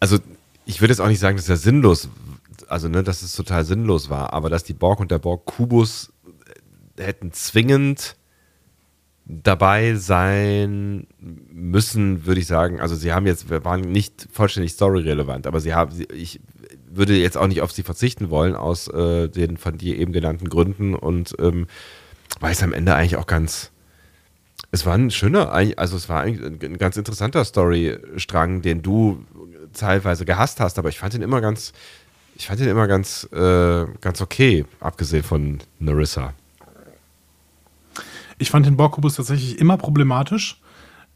Also, 0.00 0.18
ich 0.66 0.80
würde 0.80 0.92
jetzt 0.92 1.00
auch 1.00 1.08
nicht 1.08 1.20
sagen, 1.20 1.36
dass 1.36 1.48
er 1.48 1.56
sinnlos, 1.56 2.08
also 2.68 2.88
ne, 2.88 3.02
dass 3.02 3.22
es 3.22 3.34
total 3.34 3.64
sinnlos 3.64 4.10
war, 4.10 4.32
aber 4.32 4.50
dass 4.50 4.64
die 4.64 4.74
Borg 4.74 5.00
und 5.00 5.10
der 5.10 5.18
Borg-Kubus 5.18 6.12
hätten 6.98 7.32
zwingend 7.32 8.16
dabei 9.28 9.94
sein 9.94 11.06
müssen, 11.52 12.24
würde 12.24 12.40
ich 12.40 12.46
sagen. 12.46 12.80
Also 12.80 12.94
sie 12.96 13.12
haben 13.12 13.26
jetzt, 13.26 13.50
wir 13.50 13.64
waren 13.64 13.82
nicht 13.82 14.26
vollständig 14.32 14.72
storyrelevant, 14.72 15.46
aber 15.46 15.60
sie 15.60 15.74
haben, 15.74 15.92
ich 16.14 16.40
würde 16.98 17.16
jetzt 17.16 17.36
auch 17.36 17.46
nicht 17.46 17.62
auf 17.62 17.72
sie 17.72 17.82
verzichten 17.82 18.30
wollen 18.30 18.54
aus 18.54 18.88
äh, 18.88 19.28
den 19.28 19.56
von 19.56 19.78
dir 19.78 19.96
eben 19.98 20.12
genannten 20.12 20.48
Gründen 20.48 20.94
und 20.94 21.34
ähm, 21.38 21.66
weil 22.40 22.52
es 22.52 22.62
am 22.62 22.72
Ende 22.72 22.94
eigentlich 22.94 23.16
auch 23.16 23.26
ganz, 23.26 23.70
es 24.70 24.84
war 24.84 24.94
ein 24.94 25.10
schöner, 25.10 25.52
also 25.52 25.96
es 25.96 26.08
war 26.08 26.20
ein, 26.20 26.58
ein 26.62 26.78
ganz 26.78 26.96
interessanter 26.96 27.44
Storystrang, 27.44 28.62
den 28.62 28.82
du 28.82 29.24
teilweise 29.72 30.24
gehasst 30.24 30.60
hast, 30.60 30.78
aber 30.78 30.88
ich 30.88 30.98
fand 30.98 31.14
ihn 31.14 31.22
immer 31.22 31.40
ganz, 31.40 31.72
ich 32.36 32.46
fand 32.46 32.60
ihn 32.60 32.68
immer 32.68 32.86
ganz, 32.86 33.28
äh, 33.32 33.86
ganz 34.00 34.20
okay, 34.20 34.64
abgesehen 34.80 35.22
von 35.22 35.58
Narissa. 35.78 36.34
Ich 38.38 38.50
fand 38.50 38.66
den 38.66 38.76
Borkubus 38.76 39.16
tatsächlich 39.16 39.58
immer 39.58 39.76
problematisch. 39.76 40.60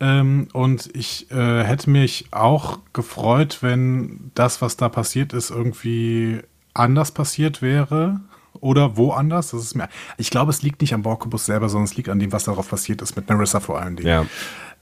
Ähm, 0.02 0.48
und 0.52 0.90
ich 0.94 1.30
äh, 1.30 1.62
hätte 1.62 1.88
mich 1.88 2.26
auch 2.32 2.80
gefreut, 2.92 3.58
wenn 3.60 4.32
das, 4.34 4.60
was 4.60 4.76
da 4.76 4.88
passiert 4.88 5.32
ist, 5.32 5.50
irgendwie 5.50 6.40
anders 6.74 7.12
passiert 7.12 7.62
wäre. 7.62 8.20
Oder 8.60 8.96
woanders. 8.96 9.52
Das 9.52 9.62
ist 9.62 9.74
mir, 9.76 9.88
ich 10.18 10.30
glaube, 10.30 10.50
es 10.50 10.62
liegt 10.62 10.80
nicht 10.80 10.92
am 10.92 11.02
Borkubus 11.02 11.46
selber, 11.46 11.68
sondern 11.68 11.84
es 11.84 11.96
liegt 11.96 12.08
an 12.08 12.18
dem, 12.18 12.32
was 12.32 12.44
darauf 12.44 12.68
passiert 12.68 13.00
ist, 13.00 13.16
mit 13.16 13.28
Narissa 13.28 13.60
vor 13.60 13.80
allen 13.80 13.96
Dingen. 13.96 14.08
Ja. 14.08 14.26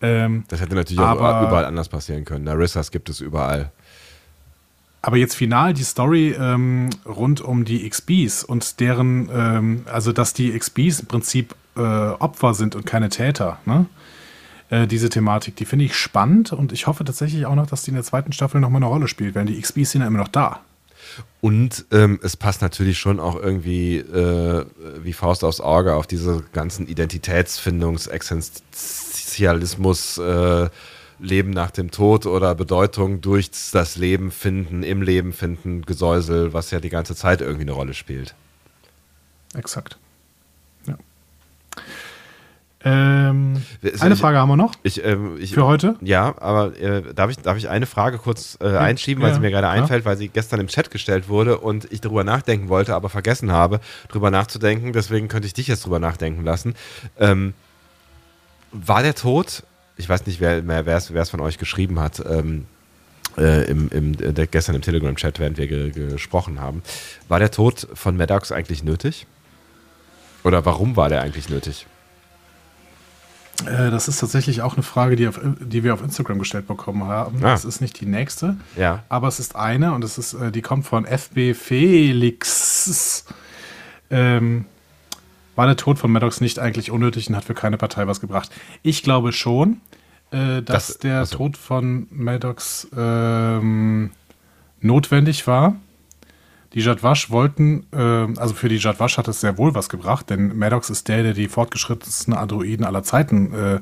Ähm, 0.00 0.44
das 0.48 0.60
hätte 0.60 0.74
natürlich 0.74 1.00
aber, 1.00 1.40
auch 1.40 1.48
überall 1.48 1.66
anders 1.66 1.90
passieren 1.90 2.24
können. 2.24 2.44
Narissas 2.46 2.90
gibt 2.90 3.10
es 3.10 3.20
überall. 3.20 3.70
Aber 5.02 5.18
jetzt 5.18 5.34
final 5.34 5.74
die 5.74 5.84
Story 5.84 6.34
ähm, 6.38 6.90
rund 7.06 7.42
um 7.42 7.64
die 7.64 7.88
XBs 7.88 8.42
und 8.42 8.80
deren, 8.80 9.30
ähm, 9.32 9.82
also 9.86 10.12
dass 10.12 10.32
die 10.32 10.58
XBs 10.58 11.00
im 11.00 11.06
Prinzip 11.06 11.54
äh, 11.76 11.80
Opfer 11.80 12.54
sind 12.54 12.74
und 12.74 12.86
keine 12.86 13.10
Täter. 13.10 13.58
Ne? 13.66 13.86
Äh, 14.70 14.86
diese 14.86 15.08
Thematik. 15.08 15.56
Die 15.56 15.64
finde 15.64 15.84
ich 15.84 15.96
spannend 15.96 16.52
und 16.52 16.70
ich 16.72 16.86
hoffe 16.86 17.04
tatsächlich 17.04 17.46
auch 17.46 17.56
noch, 17.56 17.66
dass 17.66 17.82
die 17.82 17.90
in 17.90 17.96
der 17.96 18.04
zweiten 18.04 18.32
Staffel 18.32 18.60
nochmal 18.60 18.78
eine 18.78 18.86
Rolle 18.86 19.08
spielt, 19.08 19.34
denn 19.34 19.46
die 19.46 19.60
XBs 19.60 19.90
sind 19.90 20.02
ja 20.02 20.06
immer 20.06 20.18
noch 20.18 20.28
da. 20.28 20.60
Und 21.40 21.86
ähm, 21.90 22.20
es 22.22 22.36
passt 22.36 22.62
natürlich 22.62 22.98
schon 22.98 23.18
auch 23.18 23.34
irgendwie 23.34 23.96
äh, 23.96 24.64
wie 25.02 25.12
Faust 25.12 25.42
aufs 25.42 25.60
Auge 25.60 25.96
auf 25.96 26.06
diese 26.06 26.44
ganzen 26.52 26.86
Identitätsfindungs-, 26.86 28.08
Existenzialismus, 28.08 30.18
äh, 30.18 30.68
Leben 31.18 31.50
nach 31.50 31.72
dem 31.72 31.90
Tod 31.90 32.26
oder 32.26 32.54
Bedeutung 32.54 33.20
durch 33.20 33.50
das 33.72 33.96
Leben 33.96 34.30
finden, 34.30 34.84
im 34.84 35.02
Leben 35.02 35.32
finden, 35.32 35.82
Gesäusel, 35.82 36.52
was 36.52 36.70
ja 36.70 36.78
die 36.78 36.90
ganze 36.90 37.16
Zeit 37.16 37.40
irgendwie 37.40 37.62
eine 37.62 37.72
Rolle 37.72 37.94
spielt. 37.94 38.36
Exakt. 39.54 39.98
Ja. 42.82 42.90
Ähm, 43.30 43.62
eine 44.00 44.16
Frage 44.16 44.38
haben 44.38 44.48
wir 44.48 44.56
noch 44.56 44.72
ich, 44.82 45.04
ähm, 45.04 45.36
ich, 45.38 45.52
für 45.52 45.66
heute. 45.66 45.96
Ja, 46.00 46.34
aber 46.40 46.78
äh, 46.80 47.12
darf, 47.14 47.30
ich, 47.30 47.36
darf 47.36 47.58
ich 47.58 47.68
eine 47.68 47.86
Frage 47.86 48.18
kurz 48.18 48.56
äh, 48.60 48.68
einschieben, 48.68 49.22
weil 49.22 49.30
ja, 49.30 49.34
sie 49.34 49.40
mir 49.40 49.50
gerade 49.50 49.68
einfällt, 49.68 50.06
weil 50.06 50.16
sie 50.16 50.28
gestern 50.28 50.60
im 50.60 50.66
Chat 50.66 50.90
gestellt 50.90 51.28
wurde 51.28 51.58
und 51.58 51.92
ich 51.92 52.00
darüber 52.00 52.24
nachdenken 52.24 52.68
wollte, 52.70 52.94
aber 52.94 53.10
vergessen 53.10 53.52
habe, 53.52 53.80
darüber 54.08 54.30
nachzudenken. 54.30 54.92
Deswegen 54.92 55.28
könnte 55.28 55.46
ich 55.46 55.52
dich 55.52 55.66
jetzt 55.66 55.82
darüber 55.82 55.98
nachdenken 55.98 56.42
lassen. 56.42 56.74
Ähm, 57.18 57.52
war 58.72 59.02
der 59.02 59.14
Tod, 59.14 59.62
ich 59.96 60.08
weiß 60.08 60.26
nicht, 60.26 60.40
wer 60.40 60.86
es 60.86 61.30
von 61.30 61.40
euch 61.40 61.58
geschrieben 61.58 62.00
hat, 62.00 62.22
ähm, 62.24 62.64
äh, 63.36 63.64
im, 63.70 63.88
im, 63.90 64.16
der, 64.16 64.46
gestern 64.46 64.74
im 64.74 64.82
Telegram-Chat, 64.82 65.38
während 65.38 65.58
wir 65.58 65.66
ge, 65.66 65.90
gesprochen 65.90 66.60
haben, 66.60 66.82
war 67.28 67.38
der 67.38 67.50
Tod 67.50 67.86
von 67.94 68.16
Maddox 68.16 68.52
eigentlich 68.52 68.82
nötig? 68.82 69.26
Oder 70.44 70.64
warum 70.64 70.96
war 70.96 71.08
der 71.08 71.20
eigentlich 71.20 71.48
nötig? 71.48 71.86
Äh, 73.66 73.90
das 73.90 74.08
ist 74.08 74.20
tatsächlich 74.20 74.62
auch 74.62 74.74
eine 74.74 74.82
Frage, 74.82 75.16
die, 75.16 75.28
auf, 75.28 75.40
die 75.60 75.84
wir 75.84 75.94
auf 75.94 76.02
Instagram 76.02 76.38
gestellt 76.38 76.66
bekommen 76.66 77.04
haben. 77.04 77.38
Ah. 77.38 77.52
Das 77.52 77.64
ist 77.64 77.80
nicht 77.80 78.00
die 78.00 78.06
nächste, 78.06 78.56
ja. 78.76 79.02
aber 79.08 79.28
es 79.28 79.40
ist 79.40 79.56
eine 79.56 79.92
und 79.94 80.04
es 80.04 80.18
ist, 80.18 80.34
äh, 80.34 80.50
die 80.50 80.62
kommt 80.62 80.86
von 80.86 81.04
FB 81.04 81.54
Felix. 81.54 83.24
Ähm, 84.10 84.64
war 85.56 85.66
der 85.66 85.76
Tod 85.76 85.98
von 85.98 86.10
Maddox 86.10 86.40
nicht 86.40 86.58
eigentlich 86.58 86.90
unnötig 86.90 87.28
und 87.28 87.36
hat 87.36 87.44
für 87.44 87.54
keine 87.54 87.76
Partei 87.76 88.06
was 88.06 88.20
gebracht? 88.20 88.50
Ich 88.82 89.02
glaube 89.02 89.32
schon, 89.32 89.80
äh, 90.30 90.62
dass 90.62 90.88
das, 90.88 90.98
der 90.98 91.18
also. 91.18 91.36
Tod 91.36 91.56
von 91.56 92.06
Maddox 92.10 92.88
ähm, 92.96 94.10
notwendig 94.80 95.46
war. 95.46 95.76
Die 96.72 96.80
Jadwasch 96.80 97.30
wollten, 97.30 97.86
äh, 97.92 97.96
also 97.98 98.54
für 98.54 98.68
die 98.68 98.76
Jadwasch 98.76 99.18
hat 99.18 99.28
es 99.28 99.40
sehr 99.40 99.58
wohl 99.58 99.74
was 99.74 99.88
gebracht, 99.88 100.30
denn 100.30 100.56
Maddox 100.56 100.90
ist 100.90 101.08
der, 101.08 101.22
der 101.22 101.34
die 101.34 101.48
fortgeschrittensten 101.48 102.32
Androiden 102.32 102.84
aller 102.84 103.02
Zeiten 103.02 103.52
äh, 103.52 103.80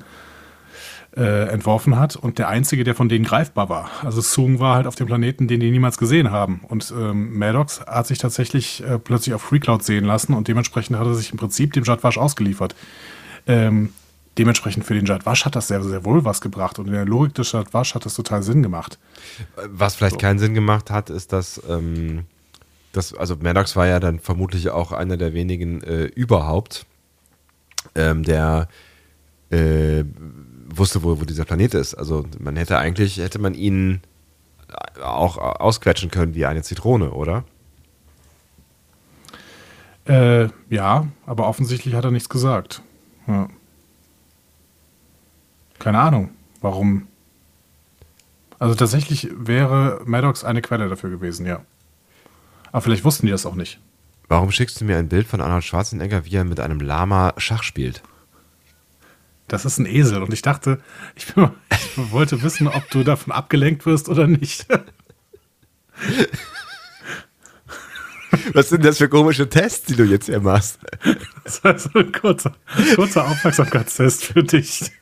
äh, 1.17 1.49
entworfen 1.49 1.99
hat 1.99 2.17
und 2.17 2.39
der 2.39 2.49
einzige, 2.49 2.85
der 2.85 2.95
von 2.95 3.09
denen 3.09 3.25
greifbar 3.25 3.69
war. 3.69 3.91
Also 4.05 4.21
Sung 4.21 4.61
war 4.61 4.77
halt 4.77 4.87
auf 4.87 4.95
dem 4.95 5.07
Planeten, 5.07 5.49
den 5.49 5.61
die 5.61 5.71
niemals 5.71 5.99
gesehen 5.99 6.31
haben. 6.31 6.61
Und 6.69 6.93
ähm, 6.97 7.39
Maddox 7.39 7.81
hat 7.81 8.07
sich 8.07 8.19
tatsächlich 8.19 8.83
äh, 8.85 8.99
plötzlich 8.99 9.35
auf 9.35 9.43
FreeCloud 9.43 9.83
sehen 9.83 10.05
lassen 10.05 10.33
und 10.33 10.49
dementsprechend 10.49 10.99
hat 10.99 11.07
er 11.07 11.15
sich 11.15 11.33
im 11.33 11.39
Prinzip 11.39 11.73
dem 11.73 11.85
Jadwasch 11.85 12.19
ausgeliefert. 12.19 12.75
Ähm, 13.47 13.93
dementsprechend 14.39 14.85
für 14.85 14.95
den 14.95 15.07
Jadwasch 15.07 15.45
hat 15.45 15.57
das 15.57 15.69
sehr, 15.69 15.83
sehr 15.83 16.05
wohl 16.05 16.25
was 16.25 16.41
gebracht 16.41 16.79
und 16.79 16.87
in 16.87 16.93
der 16.93 17.05
Logik 17.05 17.35
des 17.35 17.53
Jadwasch 17.53 17.95
hat 17.95 18.07
das 18.07 18.15
total 18.15 18.43
Sinn 18.43 18.63
gemacht. 18.63 18.99
Was 19.67 19.97
vielleicht 19.97 20.15
so. 20.15 20.21
keinen 20.21 20.39
Sinn 20.39 20.55
gemacht 20.55 20.91
hat, 20.91 21.11
ist, 21.11 21.33
dass 21.33 21.61
ähm, 21.69 22.25
das, 22.99 23.15
also 23.15 23.37
Maddox 23.37 23.77
war 23.77 23.87
ja 23.87 24.01
dann 24.01 24.19
vermutlich 24.19 24.71
auch 24.71 24.91
einer 24.91 25.17
der 25.17 25.33
wenigen 25.33 25.83
äh, 25.83 26.07
überhaupt, 26.07 26.85
ähm, 27.95 28.25
der 28.25 28.69
äh, 29.51 30.03
wusste, 30.69 31.05
wo, 31.05 31.21
wo 31.21 31.25
dieser 31.25 31.45
Planet 31.45 31.75
ist. 31.75 31.95
Also 31.95 32.27
man 32.41 32.57
hätte 32.57 32.77
eigentlich, 32.77 33.19
hätte 33.19 33.39
man 33.39 33.55
ihn 33.55 34.01
auch 35.01 35.39
ausquetschen 35.39 36.11
können 36.11 36.35
wie 36.35 36.45
eine 36.45 36.63
Zitrone, 36.63 37.13
oder? 37.13 37.45
Äh, 40.07 40.49
ja, 40.69 41.07
aber 41.25 41.47
offensichtlich 41.47 41.95
hat 41.95 42.05
er 42.05 42.11
nichts 42.11 42.29
gesagt. 42.29 42.83
Ja. 43.29 43.49
Keine 45.79 46.01
Ahnung, 46.01 46.31
warum. 46.61 47.07
Also 48.59 48.75
tatsächlich 48.75 49.31
wäre 49.39 50.03
Maddox 50.05 50.43
eine 50.43 50.63
Quelle 50.63 50.89
dafür 50.89 51.11
gewesen, 51.11 51.47
ja. 51.47 51.61
Aber 52.73 52.83
vielleicht 52.83 53.05
wussten 53.05 53.27
die 53.27 53.33
das 53.33 53.47
auch 53.47 53.55
nicht. 53.55 53.81
Warum 54.29 54.53
schickst 54.53 54.81
du 54.81 54.85
mir 54.85 54.99
ein 54.99 55.09
Bild 55.09 55.27
von 55.27 55.41
Arnold 55.41 55.65
Schwarzenegger, 55.65 56.25
wie 56.27 56.37
er 56.37 56.45
mit 56.45 56.61
einem 56.61 56.81
Lama 56.81 57.33
Schach 57.39 57.63
spielt? 57.63 58.03
Das 59.49 59.65
ist 59.65 59.79
ein 59.79 59.87
Esel 59.87 60.23
und 60.23 60.33
ich 60.35 60.43
dachte, 60.43 60.81
ich, 61.17 61.33
bin, 61.35 61.51
ich 61.71 62.13
wollte 62.13 62.43
wissen, 62.43 62.69
ob 62.69 62.91
du 62.91 63.03
davon 63.03 63.33
abgelenkt 63.33 63.87
wirst 63.87 64.09
oder 64.09 64.27
nicht. 64.27 64.67
Was 68.53 68.69
sind 68.69 68.85
das 68.85 68.99
für 68.99 69.09
komische 69.09 69.49
Tests, 69.49 69.87
die 69.87 69.97
du 69.97 70.05
jetzt 70.05 70.27
hier 70.27 70.41
machst? 70.41 70.79
Das 71.45 71.65
war 71.65 71.79
so 71.79 71.89
ein 71.95 72.13
kurzer, 72.13 72.55
kurzer 72.95 73.27
Aufmerksamkeitstest 73.27 74.27
für 74.27 74.45
dich. 74.45 74.93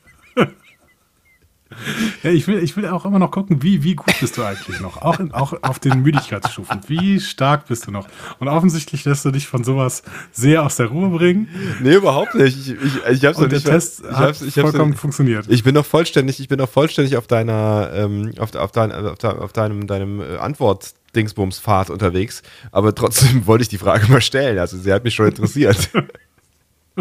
Ja, 2.23 2.31
ich 2.31 2.47
will, 2.47 2.57
ich 2.63 2.75
will 2.75 2.87
auch 2.87 3.05
immer 3.05 3.19
noch 3.19 3.31
gucken, 3.31 3.61
wie, 3.61 3.83
wie 3.83 3.95
gut 3.95 4.13
bist 4.19 4.37
du 4.37 4.43
eigentlich 4.43 4.79
noch? 4.79 5.01
Auch, 5.01 5.19
in, 5.19 5.31
auch 5.31 5.53
auf 5.61 5.79
den 5.79 6.01
Müdigkeitsstufen. 6.01 6.79
Wie 6.87 7.19
stark 7.19 7.67
bist 7.67 7.87
du 7.87 7.91
noch? 7.91 8.07
Und 8.39 8.47
offensichtlich 8.47 9.05
lässt 9.05 9.23
du 9.25 9.31
dich 9.31 9.47
von 9.47 9.63
sowas 9.63 10.03
sehr 10.31 10.63
aus 10.65 10.75
der 10.77 10.87
Ruhe 10.87 11.09
bringen. 11.09 11.47
Nee, 11.81 11.93
überhaupt 11.95 12.35
nicht. 12.35 12.57
Ich, 12.57 12.69
ich, 12.71 13.05
ich 13.11 13.25
hab's 13.25 13.37
Und 13.37 13.51
der 13.51 13.59
nicht 13.59 13.67
Test 13.67 13.99
ich 14.01 14.07
hat 14.07 14.17
hab's, 14.29 14.41
ich 14.41 14.57
hab's 14.57 14.71
vollkommen 14.71 14.91
noch- 14.91 14.97
funktioniert. 14.99 15.45
Ich 15.49 15.63
bin 15.63 15.75
noch 15.75 15.85
vollständig, 15.85 16.39
ich 16.39 16.47
bin 16.47 16.57
noch 16.57 16.69
vollständig 16.69 17.15
auf 17.17 17.27
deiner, 17.27 17.91
ähm, 17.93 18.33
auf, 18.39 18.53
auf, 18.55 18.71
dein, 18.71 18.91
auf, 18.91 19.17
dein, 19.17 19.37
auf 19.37 19.53
deinem, 19.53 19.85
deinem 19.87 20.19
äh, 20.21 20.37
Antwort-Dingsbums-Pfad 20.37 21.89
unterwegs, 21.89 22.41
aber 22.71 22.93
trotzdem 22.95 23.45
wollte 23.47 23.61
ich 23.63 23.69
die 23.69 23.77
Frage 23.77 24.11
mal 24.11 24.21
stellen. 24.21 24.57
Also 24.59 24.77
sie 24.77 24.91
hat 24.91 25.03
mich 25.03 25.13
schon 25.15 25.27
interessiert. 25.27 25.89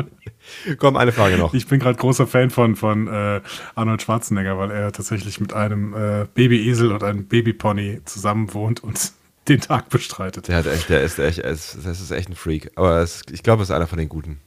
Komm, 0.79 0.97
eine 0.97 1.13
Frage 1.13 1.37
noch. 1.39 1.55
Ich 1.55 1.67
bin 1.67 1.81
gerade 1.81 1.99
großer 1.99 2.27
Fan 2.27 2.51
von, 2.51 2.77
von 2.77 3.09
äh, 3.09 3.41
Arnold 3.75 4.03
Schwarzenegger, 4.03 4.59
weil 4.59 4.71
er 4.71 4.93
tatsächlich 4.93 5.41
mit 5.41 5.53
einem 5.53 5.95
äh, 5.95 6.27
Babyesel 6.35 6.93
und 6.93 7.03
einem 7.03 7.27
Babypony 7.27 8.01
zusammen 8.05 8.53
wohnt 8.55 8.83
und 8.83 9.13
den 9.49 9.61
Tag 9.61 9.89
bestreitet. 9.89 10.49
Der 10.49 10.57
hat 10.57 10.67
echt, 10.67 10.89
der 10.89 11.03
ist 11.03 11.19
echt, 11.19 11.45
das 11.45 11.75
ist 11.75 12.11
echt 12.11 12.29
ein 12.29 12.35
Freak. 12.35 12.71
Aber 12.75 13.01
es, 13.01 13.23
ich 13.31 13.43
glaube, 13.43 13.63
es 13.63 13.71
ist 13.71 13.75
einer 13.75 13.87
von 13.87 13.99
den 13.99 14.09
Guten. 14.09 14.41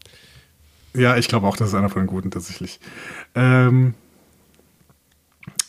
Ja, 0.93 1.17
ich 1.17 1.27
glaube 1.27 1.47
auch, 1.47 1.55
das 1.55 1.69
ist 1.69 1.75
einer 1.75 1.89
von 1.89 2.01
den 2.01 2.07
Guten 2.07 2.31
tatsächlich. 2.31 2.79
Ähm, 3.35 3.93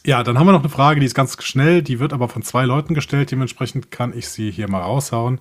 ja, 0.04 0.22
dann 0.22 0.38
haben 0.38 0.46
wir 0.46 0.52
noch 0.52 0.60
eine 0.60 0.68
Frage, 0.68 1.00
die 1.00 1.06
ist 1.06 1.14
ganz 1.14 1.42
schnell, 1.42 1.82
die 1.82 2.00
wird 2.00 2.12
aber 2.12 2.28
von 2.28 2.42
zwei 2.42 2.64
Leuten 2.64 2.94
gestellt, 2.94 3.30
dementsprechend 3.30 3.90
kann 3.90 4.16
ich 4.16 4.28
sie 4.28 4.50
hier 4.50 4.68
mal 4.70 4.80
raushauen. 4.80 5.40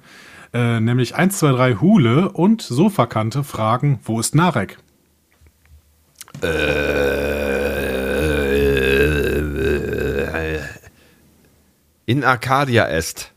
Äh, 0.52 0.80
nämlich 0.80 1.16
1, 1.16 1.38
2, 1.38 1.52
3 1.52 1.76
Hule 1.76 2.30
und 2.30 2.62
Sofakante 2.62 3.44
fragen, 3.44 4.00
wo 4.04 4.20
ist 4.20 4.36
Narek? 4.36 4.80
In 12.06 12.24
Arcadia 12.24 12.88
est. 12.88 13.32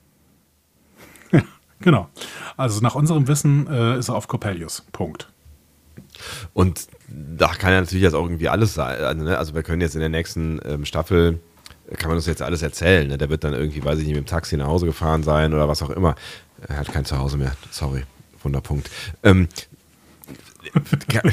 Genau. 1.81 2.09
Also 2.57 2.81
nach 2.81 2.95
unserem 2.95 3.26
Wissen 3.26 3.67
äh, 3.67 3.99
ist 3.99 4.09
er 4.09 4.14
auf 4.14 4.29
Coppelius. 4.29 4.87
Punkt. 4.93 5.33
Und 6.55 6.87
da 7.37 7.49
kann 7.49 7.73
ja 7.73 7.81
natürlich 7.81 8.02
jetzt 8.02 8.14
auch 8.14 8.25
irgendwie 8.25 8.49
alles 8.49 8.75
sein. 8.75 9.02
Also, 9.02 9.25
ne? 9.25 9.38
also 9.38 9.54
wir 9.54 9.62
können 9.62 9.81
jetzt 9.81 9.95
in 9.95 10.00
der 10.00 10.09
nächsten 10.09 10.61
ähm, 10.64 10.85
Staffel, 10.85 11.40
kann 11.99 12.09
man 12.09 12.16
uns 12.16 12.26
jetzt 12.26 12.42
alles 12.42 12.62
erzählen. 12.62 13.09
Ne? 13.09 13.19
Der 13.19 13.28
wird 13.28 13.45
dann 13.45 13.52
irgendwie, 13.52 13.85
weiß 13.85 13.99
ich 13.99 14.07
nicht, 14.07 14.14
mit 14.14 14.25
dem 14.25 14.31
Taxi 14.31 14.57
nach 14.57 14.66
Hause 14.66 14.87
gefahren 14.87 15.23
sein 15.23 15.52
oder 15.52 15.69
was 15.69 15.83
auch 15.83 15.90
immer. 15.90 16.14
Er 16.69 16.78
hat 16.78 16.92
kein 16.92 17.04
Zuhause 17.04 17.37
mehr. 17.37 17.52
Sorry. 17.71 18.04
Wunderpunkt. 18.42 18.90
Ähm, 19.23 19.49
kann, 21.09 21.33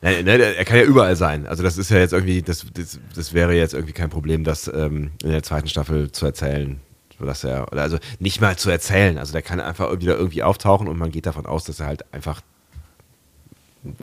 ne, 0.00 0.22
ne, 0.22 0.38
er 0.38 0.64
kann 0.64 0.78
ja 0.78 0.84
überall 0.84 1.16
sein. 1.16 1.46
Also 1.46 1.62
das 1.62 1.78
ist 1.78 1.90
ja 1.90 1.98
jetzt 1.98 2.12
irgendwie, 2.12 2.42
das, 2.42 2.66
das, 2.72 2.98
das 3.14 3.32
wäre 3.32 3.54
jetzt 3.54 3.74
irgendwie 3.74 3.92
kein 3.92 4.10
Problem, 4.10 4.44
das 4.44 4.68
ähm, 4.68 5.10
in 5.22 5.30
der 5.30 5.42
zweiten 5.42 5.68
Staffel 5.68 6.10
zu 6.12 6.26
erzählen. 6.26 6.80
Dass 7.18 7.44
er, 7.44 7.70
oder 7.70 7.82
also 7.82 7.98
nicht 8.18 8.40
mal 8.40 8.56
zu 8.56 8.70
erzählen. 8.70 9.18
Also 9.18 9.32
der 9.32 9.42
kann 9.42 9.60
einfach 9.60 9.92
wieder 10.00 10.16
irgendwie 10.16 10.42
auftauchen 10.42 10.88
und 10.88 10.96
man 10.96 11.10
geht 11.10 11.26
davon 11.26 11.44
aus, 11.44 11.64
dass 11.64 11.80
er 11.80 11.86
halt 11.86 12.14
einfach 12.14 12.40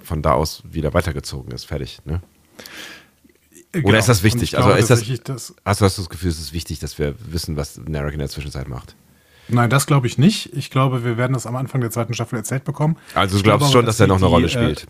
von 0.04 0.22
da 0.22 0.34
aus 0.34 0.64
wieder 0.70 0.94
weitergezogen 0.94 1.52
ist. 1.52 1.66
Fertig. 1.66 2.00
Ne? 2.06 2.22
Oder 3.84 4.00
ist 4.00 4.08
das 4.10 4.22
Genau. 4.22 4.34
Und 4.34 4.42
wichtig? 4.42 4.54
ich 4.54 4.58
Also 4.58 4.68
glaube 4.70 4.80
ist 4.80 4.90
das, 4.90 5.00
dass- 5.24 5.56
hast, 5.66 5.82
du, 5.82 5.86
hast 5.86 5.98
du 5.98 6.02
das 6.02 6.10
Gefühl, 6.10 6.30
es 6.30 6.40
ist 6.40 6.54
wichtig, 6.54 6.80
dass 6.80 6.98
wir 6.98 7.16
wissen, 7.32 7.58
was 7.58 7.78
Narek 7.78 8.14
in 8.14 8.20
der 8.20 8.30
Zwischenzeit 8.30 8.68
macht? 8.68 8.96
Nein, 9.50 9.70
das 9.70 9.86
glaube 9.86 10.08
ich 10.08 10.18
nicht. 10.18 10.54
Ich 10.56 10.70
glaube, 10.72 11.04
wir 11.06 11.18
werden 11.18 11.34
das 11.34 11.46
am 11.46 11.56
Anfang 11.56 11.80
der 11.82 11.92
zweiten 11.92 12.14
Staffel 12.14 12.38
erzählt 12.38 12.64
bekommen. 12.66 12.98
Also 13.14 13.34
du 13.34 13.38
Ich 13.38 13.44
glaube 13.44 13.60
glaubst 13.60 13.74
aber, 13.76 13.80
schon, 13.82 13.86
dass 13.86 14.00
er 14.00 14.06
sie 14.06 14.10
noch 14.10 14.18
eine 14.18 14.26
die, 14.28 14.32
Rolle 14.34 14.46
äh, 14.48 14.50
spielt. 14.50 14.88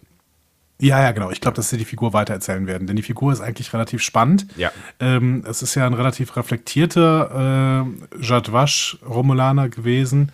Ja, 0.79 1.01
ja, 1.01 1.11
genau. 1.11 1.31
Ich 1.31 1.41
glaube, 1.41 1.55
dass 1.55 1.69
sie 1.71 1.77
die 1.77 1.85
Figur 1.85 2.13
weitererzählen 2.13 2.65
werden, 2.67 2.85
denn 2.87 2.95
die 2.95 3.01
Figur 3.03 3.33
ist 3.33 3.41
eigentlich 3.41 3.73
relativ 3.73 4.01
spannend. 4.03 4.45
Ja. 4.57 4.71
Ähm, 4.99 5.43
es 5.47 5.61
ist 5.63 5.73
ja 5.75 5.85
ein 5.87 5.93
relativ 5.95 6.35
reflektierter 6.37 7.85
äh, 7.85 8.23
Jadwasch-Romulaner 8.23 9.69
gewesen, 9.69 10.31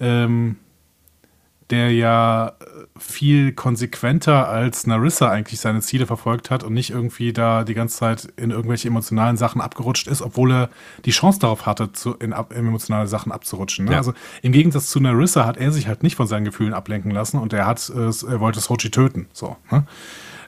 ähm, 0.00 0.56
der 1.70 1.92
ja 1.92 2.48
äh, 2.48 2.52
viel 2.98 3.52
konsequenter 3.52 4.48
als 4.48 4.86
Narissa 4.86 5.30
eigentlich 5.30 5.60
seine 5.60 5.80
Ziele 5.80 6.06
verfolgt 6.06 6.50
hat 6.50 6.62
und 6.62 6.74
nicht 6.74 6.90
irgendwie 6.90 7.32
da 7.32 7.64
die 7.64 7.74
ganze 7.74 7.96
Zeit 7.96 8.28
in 8.36 8.50
irgendwelche 8.50 8.88
emotionalen 8.88 9.36
Sachen 9.36 9.60
abgerutscht 9.60 10.06
ist, 10.06 10.22
obwohl 10.22 10.52
er 10.52 10.70
die 11.04 11.10
Chance 11.10 11.40
darauf 11.40 11.66
hatte, 11.66 11.92
zu, 11.92 12.14
in, 12.14 12.32
in 12.32 12.56
emotionale 12.56 13.08
Sachen 13.08 13.32
abzurutschen. 13.32 13.86
Ne? 13.86 13.92
Ja. 13.92 13.98
Also 13.98 14.14
im 14.42 14.52
Gegensatz 14.52 14.86
zu 14.88 15.00
Narissa 15.00 15.44
hat 15.44 15.56
er 15.56 15.72
sich 15.72 15.88
halt 15.88 16.02
nicht 16.02 16.16
von 16.16 16.26
seinen 16.26 16.44
Gefühlen 16.44 16.72
ablenken 16.72 17.10
lassen 17.10 17.38
und 17.38 17.52
er 17.52 17.66
hat, 17.66 17.90
äh, 17.90 18.10
er 18.28 18.40
wollte 18.40 18.60
Sochi 18.60 18.90
töten. 18.90 19.26
So. 19.32 19.56
Ne? 19.70 19.86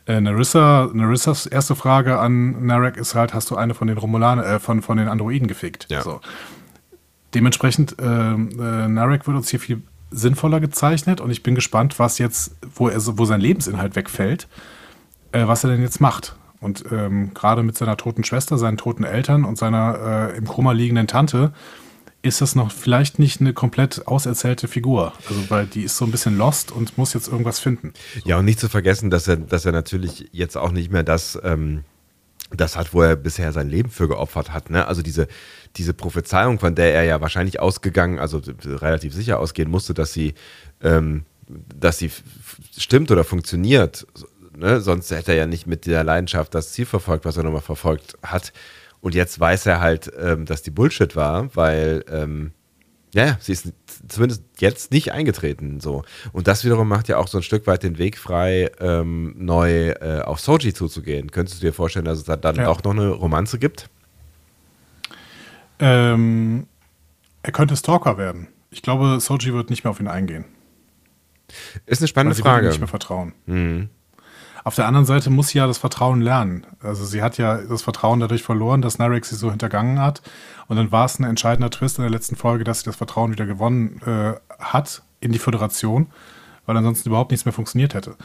Äh, 0.07 0.20
Narissa, 0.20 0.88
Narissas 0.92 1.46
erste 1.46 1.74
Frage 1.74 2.18
an 2.20 2.64
Narek 2.64 2.96
ist 2.96 3.14
halt, 3.14 3.35
hast 3.35 3.50
du 3.50 3.57
eine 3.57 3.74
von 3.74 3.88
den 3.88 3.98
Romulaner, 3.98 4.46
äh, 4.46 4.59
von, 4.61 4.83
von 4.83 4.96
den 4.98 5.09
Androiden 5.09 5.48
gefickt? 5.48 5.87
Ja. 5.90 6.02
So. 6.02 6.20
Dementsprechend, 7.35 7.96
ähm, 8.00 8.50
äh, 8.59 8.88
Narek 8.88 9.26
wird 9.26 9.37
uns 9.37 9.50
hier 9.50 9.61
viel 9.61 9.83
sinnvoller 10.11 10.61
gezeichnet 10.61 11.21
und 11.21 11.31
ich 11.31 11.42
bin 11.42 11.55
gespannt, 11.55 11.99
was 11.99 12.18
jetzt, 12.18 12.57
wo, 12.75 12.88
er, 12.88 13.01
so- 13.01 13.18
wo 13.18 13.25
sein 13.25 13.40
Lebensinhalt 13.40 13.97
wegfällt, 13.97 14.49
äh, 15.33 15.47
was 15.47 15.64
er 15.64 15.71
denn 15.71 15.83
jetzt 15.83 16.01
macht. 16.01 16.35
Und 16.61 16.85
ähm, 16.90 17.33
gerade 17.35 17.62
mit 17.62 17.77
seiner 17.79 17.97
toten 17.97 18.25
Schwester, 18.25 18.59
seinen 18.59 18.79
toten 18.79 19.05
Eltern 19.05 19.44
und 19.44 19.59
seiner 19.59 20.31
äh, 20.35 20.37
im 20.38 20.47
Koma 20.47 20.73
liegenden 20.73 21.07
Tante 21.07 21.53
ist 22.21 22.40
das 22.40 22.57
noch 22.57 22.73
vielleicht 22.73 23.21
nicht 23.21 23.40
eine 23.40 23.53
komplett 23.53 24.09
auserzählte 24.09 24.66
Figur. 24.66 25.12
Also, 25.29 25.51
weil 25.51 25.66
die 25.66 25.83
ist 25.85 25.97
so 25.97 26.05
ein 26.05 26.11
bisschen 26.11 26.37
lost 26.37 26.73
und 26.73 26.99
muss 26.99 27.14
jetzt 27.14 27.29
irgendwas 27.29 27.61
finden. 27.61 27.92
Ja, 28.25 28.38
und 28.38 28.44
nicht 28.44 28.59
zu 28.59 28.68
vergessen, 28.68 29.09
dass 29.09 29.29
er, 29.29 29.37
dass 29.37 29.64
er 29.64 29.71
natürlich 29.71 30.29
jetzt 30.33 30.57
auch 30.57 30.73
nicht 30.73 30.90
mehr 30.90 31.05
das, 31.05 31.38
ähm, 31.44 31.85
das 32.50 32.76
hat, 32.76 32.94
wo 32.94 33.02
er 33.02 33.16
bisher 33.16 33.52
sein 33.52 33.68
Leben 33.68 33.90
für 33.90 34.08
geopfert 34.08 34.52
hat. 34.52 34.70
Ne? 34.70 34.87
Also 34.87 35.02
diese, 35.02 35.28
diese 35.76 35.92
Prophezeiung, 35.92 36.58
von 36.58 36.74
der 36.74 36.94
er 36.94 37.04
ja 37.04 37.20
wahrscheinlich 37.20 37.61
ausgegangen, 37.61 38.18
also 38.18 38.40
relativ 38.64 39.14
sicher 39.14 39.38
ausgehen 39.38 39.70
musste, 39.70 39.94
dass 39.94 40.12
sie, 40.12 40.34
ähm, 40.82 41.24
dass 41.46 41.98
sie 41.98 42.11
stimmt 42.76 43.11
oder 43.11 43.24
funktioniert. 43.24 44.06
Ne? 44.56 44.80
Sonst 44.80 45.11
hätte 45.11 45.32
er 45.32 45.38
ja 45.38 45.46
nicht 45.46 45.66
mit 45.66 45.87
der 45.87 46.04
Leidenschaft 46.04 46.54
das 46.54 46.72
Ziel 46.72 46.87
verfolgt, 46.87 47.24
was 47.24 47.37
er 47.37 47.42
nochmal 47.42 47.61
verfolgt 47.61 48.16
hat. 48.22 48.52
Und 49.00 49.14
jetzt 49.14 49.38
weiß 49.38 49.66
er 49.66 49.80
halt, 49.80 50.11
ähm, 50.18 50.44
dass 50.44 50.62
die 50.62 50.70
Bullshit 50.70 51.14
war, 51.14 51.54
weil 51.54 52.04
ähm, 52.11 52.52
ja, 53.14 53.37
sie 53.40 53.52
ist 53.52 53.72
zumindest 54.09 54.42
jetzt 54.59 54.90
nicht 54.92 55.12
eingetreten. 55.12 55.81
So. 55.81 56.03
Und 56.33 56.47
das 56.49 56.64
wiederum 56.64 56.88
macht 56.88 57.09
ja 57.09 57.18
auch 57.18 57.29
so 57.29 57.38
ein 57.38 57.42
Stück 57.42 57.66
weit 57.66 57.83
den 57.83 57.99
Weg 57.99 58.18
frei, 58.18 58.71
ähm, 58.81 59.35
neu 59.37 59.90
äh, 59.90 60.21
auf 60.25 60.40
Soji 60.40 60.73
zuzugehen. 60.75 61.31
Könntest 61.31 61.61
du 61.62 61.66
dir 61.66 61.73
vorstellen, 61.73 62.05
dass 62.05 62.18
es 62.18 62.25
da 62.25 62.37
dann 62.37 62.57
Ja. 62.57 62.68
auch 62.68 62.83
noch 62.83 62.92
eine 62.92 63.09
Romanze 63.11 63.59
gibt? 63.59 63.88
Ähm, 65.79 66.66
er 67.42 67.53
könnte 67.53 67.77
Stalker 67.77 68.18
werden. 68.18 68.49
Ich 68.71 68.83
glaube, 68.83 69.21
Soji 69.21 69.53
wird 69.55 69.71
nicht 69.71 69.85
mehr 69.85 69.90
auf 69.90 70.01
ihn 70.01 70.09
eingehen. 70.09 70.44
Ist 71.87 72.01
eine 72.03 72.09
spannende 72.09 72.35
sie 72.35 72.42
wird 72.44 72.49
ihm 72.53 72.55
Frage. 72.57 72.68
nicht 72.68 72.79
mehr 72.81 72.88
vertrauen. 72.88 73.33
Auf 74.68 74.74
der 74.74 74.87
anderen 74.87 75.07
Seite 75.07 75.31
muss 75.31 75.48
sie 75.48 75.57
ja 75.57 75.66
das 75.66 75.78
Vertrauen 75.78 76.20
lernen. 76.20 76.66
Also 76.83 77.07
sie 77.07 77.22
hat 77.22 77.38
ja 77.38 77.57
das 77.57 77.81
Vertrauen 77.81 78.20
dadurch 78.20 78.42
verloren, 78.42 78.83
dass 78.83 78.98
Narek 78.98 79.24
sie 79.24 79.35
so 79.35 79.48
hintergangen 79.48 79.98
hat. 79.98 80.20
Und 80.66 80.76
dann 80.76 80.92
war 80.92 81.07
es 81.07 81.18
ein 81.18 81.24
entscheidender 81.24 81.70
Twist 81.70 81.96
in 81.96 82.02
der 82.02 82.11
letzten 82.11 82.37
Folge, 82.37 82.64
dass 82.64 82.81
sie 82.81 82.85
das 82.85 82.96
Vertrauen 82.96 83.33
wieder 83.33 83.46
gewonnen 83.46 83.98
äh, 84.04 84.35
hat 84.59 85.00
in 85.20 85.33
die 85.33 85.38
Föderation, 85.38 86.09
weil 86.66 86.76
ansonsten 86.76 87.09
überhaupt 87.09 87.31
nichts 87.31 87.46
mehr 87.46 87.54
funktioniert 87.54 87.94
hätte. 87.94 88.16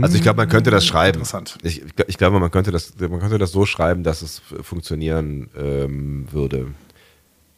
Also 0.00 0.14
ich 0.14 0.22
glaube, 0.22 0.36
man 0.36 0.48
könnte 0.48 0.70
das 0.70 0.86
schreiben. 0.86 1.18
Interessant. 1.18 1.58
Ich, 1.64 1.82
ich 2.06 2.18
glaube, 2.18 2.38
man 2.38 2.52
könnte 2.52 2.70
das, 2.70 2.94
man 2.96 3.18
könnte 3.18 3.38
das 3.38 3.50
so 3.50 3.66
schreiben, 3.66 4.04
dass 4.04 4.22
es 4.22 4.42
funktionieren 4.62 5.50
ähm, 5.58 6.28
würde. 6.30 6.68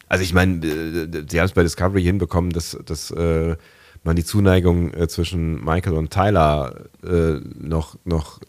Also 0.09 0.23
ich 0.23 0.33
meine, 0.33 0.65
äh, 0.65 1.23
sie 1.29 1.39
haben 1.39 1.45
es 1.45 1.51
bei 1.51 1.61
Discovery 1.61 2.01
hinbekommen, 2.01 2.49
dass, 2.49 2.79
dass 2.83 3.11
äh, 3.11 3.57
man 4.03 4.15
die 4.15 4.25
Zuneigung 4.25 4.93
äh, 4.93 5.07
zwischen 5.07 5.63
Michael 5.63 5.93
und 5.93 6.11
Tyler 6.11 6.85
äh, 7.03 7.39
noch, 7.55 7.97
noch 8.05 8.39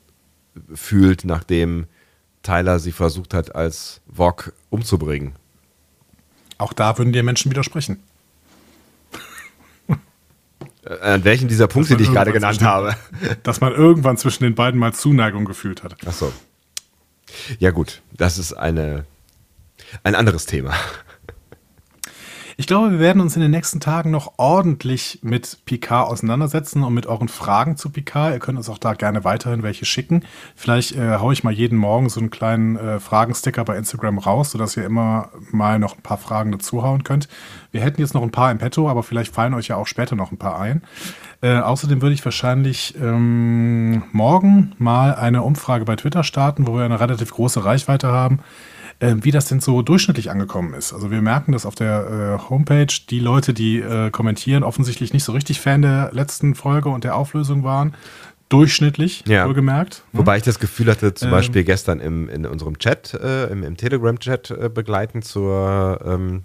fühlt, 0.74 1.24
nachdem 1.24 1.86
Tyler 2.42 2.78
sie 2.78 2.92
versucht 2.92 3.34
hat, 3.34 3.54
als 3.54 4.00
Vog 4.12 4.52
umzubringen. 4.70 5.34
Auch 6.58 6.72
da 6.72 6.98
würden 6.98 7.12
dir 7.12 7.22
Menschen 7.22 7.50
widersprechen. 7.50 8.02
Äh, 10.84 10.98
An 11.00 11.24
welchen 11.24 11.48
dieser 11.48 11.68
Punkte, 11.68 11.96
die 11.96 12.04
ich 12.04 12.12
gerade 12.12 12.32
genannt 12.32 12.62
habe. 12.62 12.96
Dass 13.42 13.60
man 13.60 13.72
irgendwann 13.72 14.16
zwischen 14.16 14.44
den 14.44 14.54
beiden 14.54 14.78
mal 14.78 14.92
Zuneigung 14.92 15.44
gefühlt 15.44 15.82
hat. 15.82 15.96
Ach 16.06 16.12
so. 16.12 16.32
Ja 17.58 17.70
gut, 17.70 18.00
das 18.12 18.38
ist 18.38 18.54
eine, 18.54 19.04
ein 20.02 20.14
anderes 20.14 20.46
Thema. 20.46 20.74
Ich 22.60 22.66
glaube, 22.66 22.90
wir 22.90 22.98
werden 22.98 23.22
uns 23.22 23.36
in 23.36 23.40
den 23.40 23.52
nächsten 23.52 23.78
Tagen 23.78 24.10
noch 24.10 24.32
ordentlich 24.36 25.20
mit 25.22 25.58
Picard 25.64 26.10
auseinandersetzen 26.10 26.82
und 26.82 26.92
mit 26.92 27.06
euren 27.06 27.28
Fragen 27.28 27.76
zu 27.76 27.88
Picard. 27.88 28.32
Ihr 28.32 28.40
könnt 28.40 28.58
uns 28.58 28.68
auch 28.68 28.78
da 28.78 28.94
gerne 28.94 29.22
weiterhin 29.22 29.62
welche 29.62 29.84
schicken. 29.84 30.24
Vielleicht 30.56 30.96
äh, 30.96 31.18
haue 31.18 31.32
ich 31.32 31.44
mal 31.44 31.52
jeden 31.52 31.78
Morgen 31.78 32.08
so 32.08 32.18
einen 32.18 32.30
kleinen 32.30 32.76
äh, 32.76 32.98
Fragensticker 32.98 33.64
bei 33.64 33.76
Instagram 33.76 34.18
raus, 34.18 34.50
sodass 34.50 34.76
ihr 34.76 34.84
immer 34.84 35.30
mal 35.52 35.78
noch 35.78 35.96
ein 35.96 36.02
paar 36.02 36.18
Fragen 36.18 36.50
dazuhauen 36.50 37.04
könnt. 37.04 37.28
Wir 37.70 37.80
hätten 37.80 38.00
jetzt 38.00 38.14
noch 38.14 38.24
ein 38.24 38.32
paar 38.32 38.50
im 38.50 38.58
Petto, 38.58 38.90
aber 38.90 39.04
vielleicht 39.04 39.32
fallen 39.32 39.54
euch 39.54 39.68
ja 39.68 39.76
auch 39.76 39.86
später 39.86 40.16
noch 40.16 40.32
ein 40.32 40.38
paar 40.38 40.58
ein. 40.58 40.82
Äh, 41.42 41.58
außerdem 41.58 42.02
würde 42.02 42.14
ich 42.14 42.24
wahrscheinlich 42.24 42.96
ähm, 43.00 44.02
morgen 44.10 44.74
mal 44.78 45.14
eine 45.14 45.44
Umfrage 45.44 45.84
bei 45.84 45.94
Twitter 45.94 46.24
starten, 46.24 46.66
wo 46.66 46.76
wir 46.76 46.84
eine 46.84 46.98
relativ 46.98 47.30
große 47.30 47.64
Reichweite 47.64 48.08
haben 48.08 48.40
äh, 49.00 49.14
wie 49.20 49.30
das 49.30 49.46
denn 49.46 49.60
so 49.60 49.82
durchschnittlich 49.82 50.30
angekommen 50.30 50.74
ist. 50.74 50.92
Also 50.92 51.10
wir 51.10 51.22
merken, 51.22 51.52
dass 51.52 51.66
auf 51.66 51.74
der 51.74 52.38
äh, 52.40 52.50
Homepage 52.50 52.92
die 53.08 53.20
Leute, 53.20 53.54
die 53.54 53.78
äh, 53.80 54.10
kommentieren, 54.10 54.62
offensichtlich 54.64 55.12
nicht 55.12 55.24
so 55.24 55.32
richtig 55.32 55.60
Fan 55.60 55.82
der 55.82 56.10
letzten 56.12 56.54
Folge 56.54 56.88
und 56.88 57.04
der 57.04 57.14
Auflösung 57.16 57.62
waren. 57.64 57.94
Durchschnittlich, 58.48 59.24
Ja. 59.26 59.46
wohlgemerkt. 59.46 60.04
ne? 60.12 60.20
Wobei 60.20 60.38
ich 60.38 60.42
das 60.42 60.58
Gefühl 60.58 60.90
hatte, 60.90 61.12
zum 61.14 61.28
Ähm. 61.28 61.32
Beispiel 61.32 61.64
gestern 61.64 62.00
im, 62.00 62.28
in 62.30 62.46
unserem 62.46 62.78
Chat, 62.78 63.12
äh, 63.14 63.46
im, 63.48 63.62
im 63.62 63.76
Telegram-Chat 63.76 64.50
äh, 64.50 64.70
begleitend 64.72 65.24
zur, 65.26 66.00
ähm, 66.04 66.44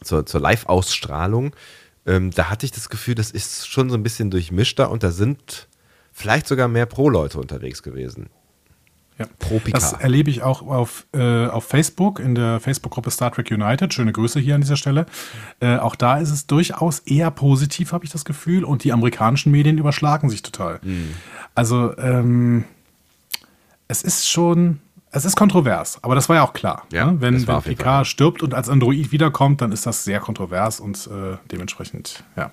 zur, 0.00 0.26
zur 0.26 0.40
Live-Ausstrahlung, 0.40 1.54
ähm, 2.06 2.30
da 2.30 2.50
hatte 2.50 2.66
ich 2.66 2.72
das 2.72 2.88
Gefühl, 2.88 3.14
das 3.16 3.30
ist 3.32 3.66
schon 3.68 3.90
so 3.90 3.96
ein 3.96 4.02
bisschen 4.04 4.30
durchmischter 4.30 4.90
und 4.90 5.02
da 5.02 5.10
sind 5.10 5.66
vielleicht 6.12 6.46
sogar 6.46 6.68
mehr 6.68 6.86
Pro-Leute 6.86 7.40
unterwegs 7.40 7.82
gewesen. 7.82 8.28
Ja. 9.18 9.26
Pro 9.38 9.60
Das 9.70 9.92
erlebe 9.92 10.28
ich 10.28 10.42
auch 10.42 10.62
auf, 10.62 11.06
äh, 11.12 11.46
auf 11.46 11.64
Facebook, 11.64 12.18
in 12.18 12.34
der 12.34 12.58
Facebook-Gruppe 12.58 13.12
Star 13.12 13.30
Trek 13.30 13.50
United. 13.50 13.94
Schöne 13.94 14.12
Grüße 14.12 14.40
hier 14.40 14.56
an 14.56 14.60
dieser 14.60 14.76
Stelle. 14.76 15.06
Äh, 15.60 15.76
auch 15.76 15.94
da 15.94 16.18
ist 16.18 16.30
es 16.30 16.48
durchaus 16.48 16.98
eher 17.00 17.30
positiv, 17.30 17.92
habe 17.92 18.04
ich 18.04 18.10
das 18.10 18.24
Gefühl. 18.24 18.64
Und 18.64 18.82
die 18.82 18.92
amerikanischen 18.92 19.52
Medien 19.52 19.78
überschlagen 19.78 20.30
sich 20.30 20.42
total. 20.42 20.80
Mhm. 20.82 21.10
Also, 21.54 21.96
ähm, 21.98 22.64
es 23.86 24.02
ist 24.02 24.28
schon, 24.28 24.80
es 25.12 25.24
ist 25.24 25.36
kontrovers. 25.36 25.98
Aber 26.02 26.16
das 26.16 26.28
war 26.28 26.36
ja 26.36 26.42
auch 26.42 26.52
klar. 26.52 26.84
Ja, 26.92 27.12
ne? 27.12 27.20
Wenn, 27.20 27.46
wenn 27.46 27.76
Fall. 27.76 28.04
stirbt 28.04 28.42
und 28.42 28.52
als 28.52 28.68
Android 28.68 29.12
wiederkommt, 29.12 29.60
dann 29.60 29.70
ist 29.70 29.86
das 29.86 30.02
sehr 30.02 30.18
kontrovers 30.18 30.80
und 30.80 31.06
äh, 31.06 31.36
dementsprechend, 31.52 32.24
ja, 32.36 32.50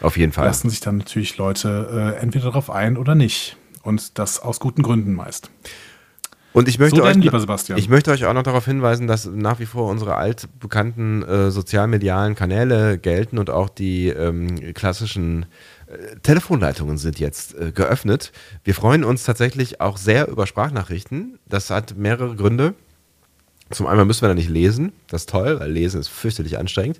Auf 0.00 0.16
jeden 0.16 0.32
Fall. 0.32 0.46
lassen 0.46 0.70
sich 0.70 0.80
dann 0.80 0.98
natürlich 0.98 1.36
Leute 1.36 2.14
äh, 2.18 2.20
entweder 2.20 2.46
darauf 2.46 2.68
ein 2.68 2.96
oder 2.96 3.14
nicht. 3.14 3.56
Und 3.86 4.18
das 4.18 4.40
aus 4.40 4.58
guten 4.60 4.82
Gründen 4.82 5.14
meist. 5.14 5.50
Und 6.52 6.68
ich 6.68 6.78
möchte, 6.78 6.96
So 6.96 7.02
euch, 7.04 7.20
denn, 7.20 7.40
Sebastian. 7.40 7.78
ich 7.78 7.88
möchte 7.90 8.10
euch 8.10 8.24
auch 8.24 8.32
noch 8.32 8.42
darauf 8.42 8.64
hinweisen, 8.64 9.06
dass 9.06 9.26
nach 9.26 9.60
wie 9.60 9.66
vor 9.66 9.90
unsere 9.90 10.16
altbekannten 10.16 11.22
äh, 11.22 11.50
sozialmedialen 11.50 12.34
Kanäle 12.34 12.96
gelten 12.96 13.36
und 13.38 13.50
auch 13.50 13.68
die 13.68 14.08
ähm, 14.08 14.72
klassischen 14.72 15.44
äh, 15.86 16.16
Telefonleitungen 16.22 16.96
sind 16.96 17.20
jetzt 17.20 17.54
äh, 17.54 17.72
geöffnet. 17.72 18.32
Wir 18.64 18.74
freuen 18.74 19.04
uns 19.04 19.24
tatsächlich 19.24 19.82
auch 19.82 19.98
sehr 19.98 20.28
über 20.28 20.46
Sprachnachrichten. 20.46 21.38
Das 21.46 21.68
hat 21.68 21.96
mehrere 21.98 22.34
Gründe. 22.34 22.74
Zum 23.70 23.86
einen 23.86 24.06
müssen 24.06 24.22
wir 24.22 24.28
da 24.28 24.34
nicht 24.34 24.48
lesen, 24.48 24.92
das 25.08 25.22
ist 25.22 25.30
toll, 25.30 25.60
weil 25.60 25.70
lesen 25.70 26.00
ist 26.00 26.08
fürchterlich 26.08 26.58
anstrengend. 26.58 26.98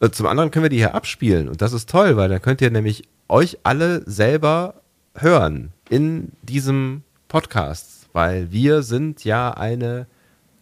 Äh, 0.00 0.10
Zum 0.10 0.26
anderen 0.26 0.50
können 0.50 0.64
wir 0.64 0.70
die 0.70 0.76
hier 0.76 0.94
abspielen 0.94 1.48
und 1.48 1.62
das 1.62 1.72
ist 1.72 1.88
toll, 1.88 2.16
weil 2.16 2.28
dann 2.28 2.42
könnt 2.42 2.60
ihr 2.60 2.70
nämlich 2.70 3.04
euch 3.28 3.58
alle 3.62 4.02
selber 4.04 4.81
hören 5.14 5.72
in 5.88 6.32
diesem 6.42 7.02
Podcast, 7.28 8.08
weil 8.12 8.52
wir 8.52 8.82
sind 8.82 9.24
ja 9.24 9.52
eine 9.52 10.06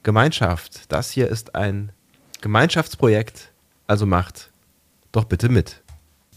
Gemeinschaft. 0.02 0.82
Das 0.88 1.10
hier 1.10 1.28
ist 1.28 1.54
ein 1.54 1.92
Gemeinschaftsprojekt, 2.40 3.50
also 3.86 4.06
macht 4.06 4.50
doch 5.12 5.24
bitte 5.24 5.48
mit. 5.48 5.82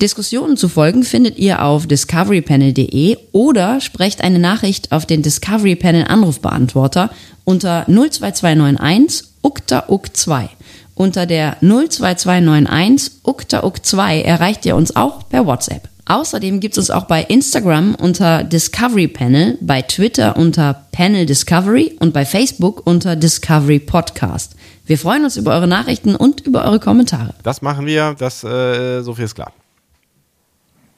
Diskussionen 0.02 0.58
zu 0.58 0.68
folgen 0.68 1.04
findet 1.04 1.38
ihr 1.38 1.64
auf 1.64 1.88
discoverypanel.de 1.88 3.18
oder 3.32 3.80
sprecht 3.80 4.22
eine 4.22 4.40
Nachricht 4.40 4.92
auf 4.92 5.06
den 5.06 5.22
Discovery 5.22 5.76
Panel 5.76 6.06
Anrufbeantworter 6.06 7.10
unter 7.46 7.86
02291 7.86 9.28
ukta 9.44 9.86
uk 9.88 10.16
2. 10.16 10.50
Unter 10.96 11.26
der 11.26 11.58
02291 11.62 13.22
ukta 13.24 13.64
uk 13.64 13.86
2 13.86 14.24
erreicht 14.24 14.66
ihr 14.66 14.76
uns 14.76 14.96
auch 14.96 15.30
per 15.30 15.46
WhatsApp. 15.46 15.93
Außerdem 16.06 16.60
gibt 16.60 16.74
es 16.74 16.90
uns 16.90 16.92
auch 16.92 17.06
bei 17.06 17.24
Instagram 17.24 17.96
unter 17.96 18.44
Discovery 18.44 19.08
Panel, 19.08 19.58
bei 19.62 19.82
Twitter 19.82 20.36
unter 20.36 20.86
Panel 20.92 21.26
Discovery 21.26 21.96
und 22.00 22.14
bei 22.14 22.26
Facebook 22.26 22.86
unter 22.86 23.16
Discovery 23.16 23.80
Podcast. 23.80 24.56
Wir 24.86 24.98
freuen 24.98 25.24
uns 25.24 25.38
über 25.38 25.52
eure 25.52 25.68
Nachrichten 25.68 26.16
und 26.16 26.42
über 26.42 26.66
eure 26.66 26.80
Kommentare. 26.80 27.34
Das 27.44 27.62
machen 27.62 27.86
wir, 27.86 28.16
das 28.18 28.44
äh, 28.44 29.02
so 29.02 29.14
viel 29.16 29.26
ist 29.26 29.36
klar. 29.36 29.54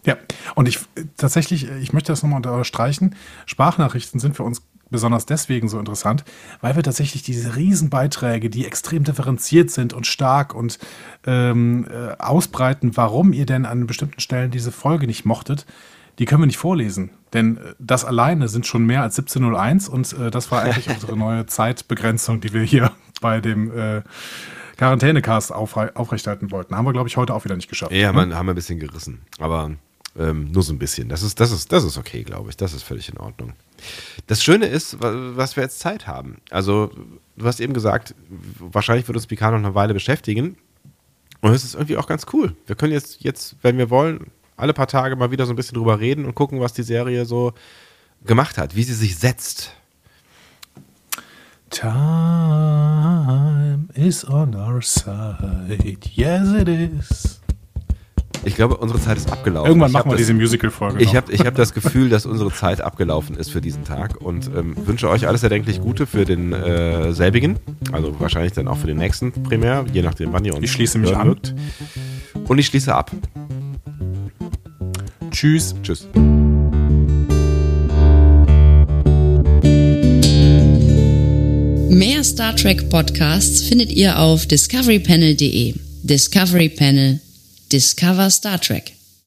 Ja, 0.05 0.17
und 0.55 0.67
ich 0.67 0.79
tatsächlich, 1.17 1.67
ich 1.81 1.93
möchte 1.93 2.11
das 2.11 2.23
nochmal 2.23 2.37
unterstreichen. 2.37 3.15
Sprachnachrichten 3.45 4.19
sind 4.19 4.35
für 4.35 4.43
uns 4.43 4.61
besonders 4.89 5.25
deswegen 5.25 5.67
so 5.67 5.79
interessant, 5.79 6.23
weil 6.61 6.75
wir 6.75 6.83
tatsächlich 6.83 7.23
diese 7.23 7.55
Riesenbeiträge, 7.55 8.49
die 8.49 8.65
extrem 8.65 9.03
differenziert 9.03 9.71
sind 9.71 9.93
und 9.93 10.07
stark 10.07 10.53
und 10.53 10.79
ähm, 11.25 11.87
äh, 11.89 12.15
ausbreiten, 12.21 12.95
warum 12.95 13.33
ihr 13.33 13.45
denn 13.45 13.65
an 13.65 13.87
bestimmten 13.87 14.19
Stellen 14.19 14.51
diese 14.51 14.71
Folge 14.71 15.07
nicht 15.07 15.25
mochtet, 15.25 15.65
die 16.19 16.25
können 16.25 16.41
wir 16.41 16.47
nicht 16.47 16.57
vorlesen. 16.57 17.09
Denn 17.33 17.57
äh, 17.57 17.73
das 17.79 18.05
alleine 18.05 18.47
sind 18.47 18.65
schon 18.65 18.85
mehr 18.85 19.01
als 19.01 19.17
1701 19.17 19.89
und 19.89 20.13
äh, 20.13 20.31
das 20.31 20.51
war 20.51 20.61
eigentlich 20.61 20.89
unsere 20.93 21.17
neue 21.17 21.45
Zeitbegrenzung, 21.45 22.41
die 22.41 22.53
wir 22.53 22.61
hier 22.61 22.91
bei 23.21 23.41
dem 23.41 23.77
äh, 23.77 24.01
Quarantänecast 24.77 25.53
aufre 25.53 25.95
aufrechterhalten 25.95 26.51
wollten. 26.51 26.75
Haben 26.75 26.85
wir, 26.85 26.93
glaube 26.93 27.07
ich, 27.07 27.17
heute 27.17 27.33
auch 27.33 27.45
wieder 27.45 27.55
nicht 27.55 27.69
geschafft. 27.69 27.91
Ja, 27.91 28.11
ne? 28.11 28.35
haben 28.35 28.45
wir 28.45 28.53
ein 28.53 28.55
bisschen 28.55 28.79
gerissen, 28.79 29.21
aber 29.39 29.71
ähm, 30.17 30.51
nur 30.51 30.63
so 30.63 30.73
ein 30.73 30.79
bisschen. 30.79 31.09
Das 31.09 31.23
ist, 31.23 31.39
das 31.39 31.51
ist, 31.51 31.71
das 31.71 31.83
ist 31.83 31.97
okay, 31.97 32.23
glaube 32.23 32.49
ich. 32.49 32.57
Das 32.57 32.73
ist 32.73 32.83
völlig 32.83 33.09
in 33.09 33.17
Ordnung. 33.17 33.53
Das 34.27 34.43
Schöne 34.43 34.65
ist, 34.67 35.01
wa- 35.01 35.13
was 35.35 35.55
wir 35.55 35.63
jetzt 35.63 35.79
Zeit 35.79 36.07
haben. 36.07 36.37
Also, 36.49 36.91
du 37.37 37.45
hast 37.45 37.59
eben 37.59 37.73
gesagt, 37.73 38.15
wahrscheinlich 38.59 39.07
wird 39.07 39.15
uns 39.17 39.27
Picard 39.27 39.51
noch 39.53 39.59
eine 39.59 39.75
Weile 39.75 39.93
beschäftigen. 39.93 40.57
Und 41.41 41.53
es 41.53 41.63
ist 41.63 41.75
irgendwie 41.75 41.97
auch 41.97 42.07
ganz 42.07 42.25
cool. 42.33 42.55
Wir 42.65 42.75
können 42.75 42.93
jetzt, 42.93 43.21
jetzt, 43.23 43.55
wenn 43.61 43.77
wir 43.77 43.89
wollen, 43.89 44.27
alle 44.57 44.73
paar 44.73 44.87
Tage 44.87 45.15
mal 45.15 45.31
wieder 45.31 45.45
so 45.45 45.53
ein 45.53 45.57
bisschen 45.57 45.75
drüber 45.75 45.99
reden 45.99 46.25
und 46.25 46.33
gucken, 46.33 46.59
was 46.61 46.73
die 46.73 46.83
Serie 46.83 47.25
so 47.25 47.53
gemacht 48.25 48.57
hat, 48.57 48.75
wie 48.75 48.83
sie 48.83 48.93
sich 48.93 49.17
setzt. 49.17 49.73
Time 51.69 51.89
is 53.95 54.25
on 54.27 54.55
our 54.55 54.81
side. 54.81 55.77
Yes, 56.13 56.49
it 56.53 56.69
is. 56.69 57.41
Ich 58.45 58.55
glaube, 58.55 58.77
unsere 58.77 59.01
Zeit 59.01 59.17
ist 59.17 59.31
abgelaufen. 59.31 59.67
Irgendwann 59.69 59.89
Ich 59.89 59.93
machen 59.93 60.05
wir 60.07 60.11
das- 60.11 60.19
diese 60.19 60.33
Musical-Folge. 60.35 61.03
Ich 61.03 61.15
habe 61.15 61.31
ich 61.31 61.41
hab 61.45 61.55
das 61.55 61.73
Gefühl, 61.73 62.09
dass 62.09 62.25
unsere 62.25 62.51
Zeit 62.53 62.79
abgelaufen 62.81 63.35
ist 63.35 63.51
für 63.51 63.59
diesen 63.59 63.83
Tag 63.83 64.21
und 64.21 64.47
ähm, 64.55 64.75
wünsche 64.85 65.09
euch 65.09 65.27
alles 65.27 65.41
erdenklich 65.43 65.81
Gute 65.81 66.05
für 66.05 66.25
den 66.25 66.53
äh, 66.53 67.11
selbigen. 67.13 67.57
Also 67.91 68.17
wahrscheinlich 68.19 68.53
dann 68.53 68.67
auch 68.67 68.77
für 68.77 68.87
den 68.87 68.97
nächsten 68.97 69.31
Primär, 69.31 69.85
je 69.91 70.01
nachdem, 70.03 70.31
wann 70.31 70.45
ihr 70.45 70.53
uns 70.53 70.63
Ich 70.63 70.71
schließe 70.71 70.99
mich 70.99 71.15
an. 71.15 71.27
mögt. 71.29 71.55
Und 72.47 72.57
ich 72.59 72.67
schließe 72.67 72.93
ab. 72.93 73.11
Tschüss. 75.31 75.75
Tschüss. 75.81 76.07
Mehr 81.89 82.23
Star 82.23 82.55
Trek 82.55 82.89
Podcasts 82.89 83.61
findet 83.61 83.91
ihr 83.91 84.19
auf 84.19 84.45
discoverypanel.de. 84.45 85.73
Discovery 86.03 86.69
Panel. 86.69 87.19
Discover 87.75 88.29
Star 88.29 88.57
Trek. 88.57 88.94